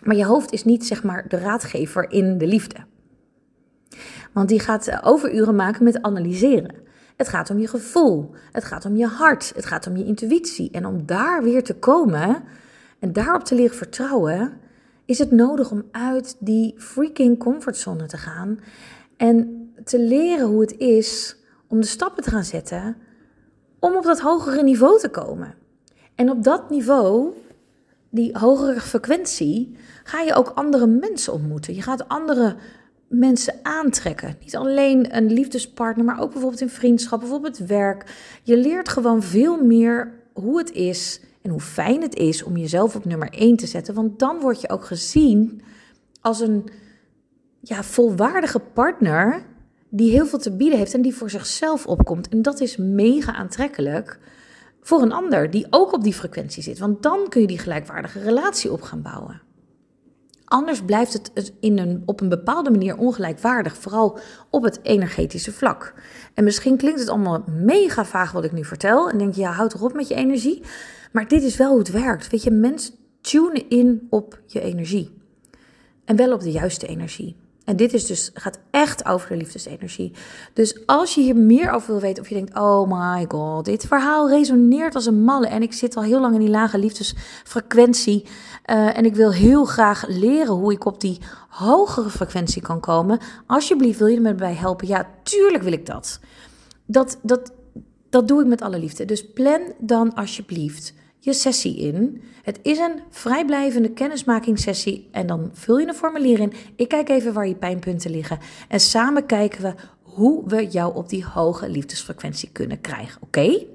Maar 0.03 0.15
je 0.15 0.25
hoofd 0.25 0.51
is 0.51 0.63
niet 0.63 0.85
zeg 0.85 1.03
maar 1.03 1.27
de 1.27 1.37
raadgever 1.37 2.11
in 2.11 2.37
de 2.37 2.47
liefde. 2.47 2.75
Want 4.33 4.49
die 4.49 4.59
gaat 4.59 4.87
eh, 4.87 4.99
overuren 5.03 5.55
maken 5.55 5.83
met 5.83 6.01
analyseren. 6.01 6.75
Het 7.19 7.27
gaat 7.29 7.49
om 7.49 7.59
je 7.59 7.67
gevoel. 7.67 8.31
Het 8.51 8.63
gaat 8.63 8.85
om 8.85 8.95
je 8.95 9.07
hart. 9.07 9.51
Het 9.55 9.65
gaat 9.65 9.87
om 9.87 9.97
je 9.97 10.05
intuïtie. 10.05 10.71
En 10.71 10.85
om 10.85 11.05
daar 11.05 11.43
weer 11.43 11.63
te 11.63 11.75
komen 11.75 12.43
en 12.99 13.13
daarop 13.13 13.43
te 13.43 13.55
leren 13.55 13.75
vertrouwen, 13.75 14.53
is 15.05 15.19
het 15.19 15.31
nodig 15.31 15.71
om 15.71 15.83
uit 15.91 16.35
die 16.39 16.73
freaking 16.77 17.39
comfortzone 17.39 18.05
te 18.05 18.17
gaan 18.17 18.59
en 19.17 19.67
te 19.83 19.99
leren 19.99 20.47
hoe 20.47 20.61
het 20.61 20.77
is 20.77 21.37
om 21.67 21.79
de 21.81 21.87
stappen 21.87 22.23
te 22.23 22.29
gaan 22.29 22.43
zetten 22.43 22.97
om 23.79 23.95
op 23.95 24.03
dat 24.03 24.19
hogere 24.19 24.63
niveau 24.63 24.99
te 24.99 25.09
komen. 25.09 25.55
En 26.15 26.29
op 26.29 26.43
dat 26.43 26.69
niveau, 26.69 27.33
die 28.09 28.37
hogere 28.37 28.81
frequentie, 28.81 29.77
ga 30.03 30.21
je 30.21 30.33
ook 30.33 30.51
andere 30.55 30.87
mensen 30.87 31.33
ontmoeten. 31.33 31.75
Je 31.75 31.81
gaat 31.81 32.07
andere 32.07 32.55
mensen 33.09 33.53
aantrekken. 33.63 34.35
Niet 34.39 34.55
alleen 34.55 35.15
een 35.15 35.31
liefdespartner, 35.33 36.05
maar 36.05 36.21
ook 36.21 36.31
bijvoorbeeld 36.31 36.61
in 36.61 36.69
vriendschap, 36.69 37.19
bijvoorbeeld 37.19 37.57
werk. 37.57 38.15
Je 38.43 38.57
leert 38.57 38.89
gewoon 38.89 39.23
veel 39.23 39.63
meer 39.63 40.13
hoe 40.33 40.57
het 40.57 40.71
is 40.71 41.21
en 41.41 41.51
hoe 41.51 41.59
fijn 41.59 42.01
het 42.01 42.15
is 42.15 42.43
om 42.43 42.57
jezelf 42.57 42.95
op 42.95 43.05
nummer 43.05 43.29
1 43.29 43.55
te 43.55 43.67
zetten. 43.67 43.93
Want 43.93 44.19
dan 44.19 44.39
word 44.39 44.61
je 44.61 44.69
ook 44.69 44.85
gezien 44.85 45.61
als 46.21 46.39
een 46.39 46.69
ja, 47.59 47.83
volwaardige 47.83 48.59
partner 48.59 49.45
die 49.89 50.11
heel 50.11 50.25
veel 50.25 50.39
te 50.39 50.55
bieden 50.55 50.77
heeft 50.77 50.93
en 50.93 51.01
die 51.01 51.15
voor 51.15 51.29
zichzelf 51.29 51.85
opkomt. 51.85 52.27
En 52.27 52.41
dat 52.41 52.59
is 52.59 52.77
mega 52.77 53.33
aantrekkelijk 53.33 54.19
voor 54.81 55.01
een 55.01 55.11
ander 55.11 55.49
die 55.49 55.67
ook 55.69 55.93
op 55.93 56.03
die 56.03 56.13
frequentie 56.13 56.63
zit. 56.63 56.79
Want 56.79 57.03
dan 57.03 57.29
kun 57.29 57.41
je 57.41 57.47
die 57.47 57.57
gelijkwaardige 57.57 58.19
relatie 58.19 58.71
op 58.71 58.81
gaan 58.81 59.01
bouwen. 59.01 59.41
Anders 60.49 60.81
blijft 60.81 61.13
het 61.13 61.53
in 61.59 61.77
een, 61.77 62.03
op 62.05 62.21
een 62.21 62.29
bepaalde 62.29 62.71
manier 62.71 62.97
ongelijkwaardig, 62.97 63.77
vooral 63.77 64.19
op 64.49 64.63
het 64.63 64.79
energetische 64.83 65.51
vlak. 65.51 65.93
En 66.33 66.43
misschien 66.43 66.77
klinkt 66.77 66.99
het 66.99 67.09
allemaal 67.09 67.43
mega 67.47 68.05
vaag 68.05 68.31
wat 68.31 68.43
ik 68.43 68.51
nu 68.51 68.65
vertel. 68.65 69.09
En 69.09 69.17
denk 69.17 69.33
je, 69.33 69.41
ja, 69.41 69.51
houd 69.51 69.69
toch 69.69 69.81
op 69.81 69.93
met 69.93 70.07
je 70.07 70.15
energie. 70.15 70.63
Maar 71.11 71.27
dit 71.27 71.43
is 71.43 71.57
wel 71.57 71.69
hoe 71.69 71.79
het 71.79 71.91
werkt. 71.91 72.29
Weet 72.29 72.43
je, 72.43 72.51
mensen 72.51 72.93
tunen 73.21 73.69
in 73.69 74.07
op 74.09 74.41
je 74.45 74.61
energie. 74.61 75.17
En 76.05 76.15
wel 76.15 76.33
op 76.33 76.41
de 76.41 76.51
juiste 76.51 76.87
energie. 76.87 77.35
En 77.65 77.75
dit 77.75 77.93
is 77.93 78.05
dus, 78.05 78.31
gaat 78.33 78.59
echt 78.71 79.05
over 79.05 79.29
de 79.29 79.35
liefdesenergie. 79.35 80.11
Dus 80.53 80.85
als 80.85 81.15
je 81.15 81.21
hier 81.21 81.35
meer 81.35 81.71
over 81.71 81.91
wil 81.91 82.01
weten, 82.01 82.23
of 82.23 82.29
je 82.29 82.35
denkt: 82.35 82.57
oh 82.57 82.91
my 82.91 83.25
god, 83.27 83.65
dit 83.65 83.85
verhaal 83.85 84.29
resoneert 84.29 84.95
als 84.95 85.05
een 85.05 85.23
malle. 85.23 85.47
En 85.47 85.61
ik 85.61 85.73
zit 85.73 85.95
al 85.95 86.03
heel 86.03 86.19
lang 86.19 86.33
in 86.33 86.39
die 86.39 86.49
lage 86.49 86.77
liefdesfrequentie. 86.77 88.25
Uh, 88.65 88.97
en 88.97 89.05
ik 89.05 89.15
wil 89.15 89.33
heel 89.33 89.65
graag 89.65 90.07
leren 90.07 90.53
hoe 90.53 90.73
ik 90.73 90.85
op 90.85 91.01
die 91.01 91.17
hogere 91.49 92.09
frequentie 92.09 92.61
kan 92.61 92.79
komen. 92.79 93.19
Alsjeblieft, 93.45 93.99
wil 93.99 94.07
je 94.07 94.19
me 94.19 94.35
bij 94.35 94.53
helpen? 94.53 94.87
Ja, 94.87 95.09
tuurlijk 95.23 95.63
wil 95.63 95.73
ik 95.73 95.85
dat. 95.85 96.19
Dat, 96.85 97.19
dat, 97.21 97.51
dat 98.09 98.27
doe 98.27 98.41
ik 98.41 98.47
met 98.47 98.61
alle 98.61 98.79
liefde. 98.79 99.05
Dus 99.05 99.31
plan 99.31 99.61
dan 99.77 100.13
alsjeblieft 100.13 100.93
je 101.19 101.33
sessie 101.33 101.77
in. 101.77 102.21
Het 102.43 102.59
is 102.61 102.77
een 102.77 102.99
vrijblijvende 103.09 103.91
kennismakingssessie 103.91 105.07
en 105.11 105.27
dan 105.27 105.49
vul 105.53 105.77
je 105.77 105.87
een 105.87 105.93
formulier 105.93 106.39
in. 106.39 106.53
Ik 106.75 106.87
kijk 106.87 107.09
even 107.09 107.33
waar 107.33 107.47
je 107.47 107.55
pijnpunten 107.55 108.11
liggen 108.11 108.39
en 108.67 108.79
samen 108.79 109.25
kijken 109.25 109.61
we 109.61 109.73
hoe 110.01 110.43
we 110.45 110.67
jou 110.67 110.95
op 110.95 111.09
die 111.09 111.25
hoge 111.25 111.69
liefdesfrequentie 111.69 112.49
kunnen 112.51 112.81
krijgen. 112.81 113.21
Oké? 113.21 113.65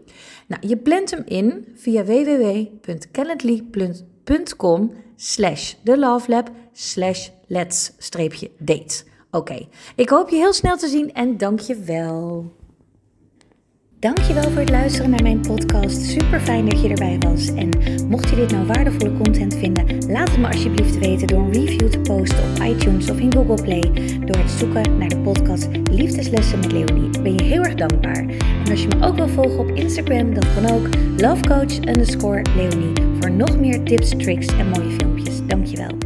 Nou, 0.46 0.68
je 0.68 0.76
plant 0.76 1.10
hem 1.10 1.22
in 1.24 1.66
via 1.74 2.04
www.calendly.com 2.04 4.92
slash 5.16 5.74
the 5.84 6.44
slash 6.72 7.28
let's 7.46 7.92
date. 8.58 9.04
Oké, 9.30 9.66
ik 9.96 10.08
hoop 10.08 10.28
je 10.28 10.36
heel 10.36 10.52
snel 10.52 10.76
te 10.76 10.88
zien 10.88 11.12
en 11.12 11.36
dank 11.36 11.60
je 11.60 11.76
wel. 11.76 12.52
Dankjewel 14.04 14.50
voor 14.50 14.60
het 14.60 14.70
luisteren 14.70 15.10
naar 15.10 15.22
mijn 15.22 15.40
podcast. 15.40 16.02
Super 16.02 16.40
fijn 16.40 16.68
dat 16.68 16.82
je 16.82 16.88
erbij 16.88 17.18
was. 17.18 17.54
En 17.54 17.68
mocht 18.08 18.30
je 18.30 18.36
dit 18.36 18.50
nou 18.50 18.66
waardevolle 18.66 19.12
content 19.12 19.54
vinden, 19.54 20.06
laat 20.10 20.30
het 20.30 20.38
me 20.38 20.46
alsjeblieft 20.46 20.98
weten 20.98 21.26
door 21.26 21.40
een 21.40 21.52
review 21.52 21.88
te 21.88 21.98
posten 21.98 22.38
op 22.38 22.62
iTunes 22.62 23.10
of 23.10 23.18
in 23.18 23.32
Google 23.32 23.62
Play. 23.62 23.90
Door 24.24 24.36
het 24.36 24.50
zoeken 24.50 24.98
naar 24.98 25.08
de 25.08 25.18
podcast 25.18 25.68
Liefdeslessen 25.90 26.58
met 26.58 26.72
Leonie. 26.72 27.22
Ben 27.22 27.34
je 27.34 27.42
heel 27.42 27.62
erg 27.62 27.74
dankbaar. 27.74 28.26
En 28.64 28.70
als 28.70 28.82
je 28.82 28.88
me 28.88 29.06
ook 29.06 29.16
wil 29.16 29.28
volgen 29.28 29.58
op 29.58 29.70
Instagram, 29.70 30.34
dan 30.34 30.44
kan 30.54 30.70
ook 30.70 30.88
lovecoach 31.16 31.76
underscore 31.76 32.42
Leonie. 32.56 32.92
Voor 33.20 33.30
nog 33.30 33.58
meer 33.58 33.82
tips, 33.82 34.08
tricks 34.08 34.46
en 34.46 34.68
mooie 34.68 34.90
filmpjes. 34.90 35.46
Dankjewel. 35.46 36.03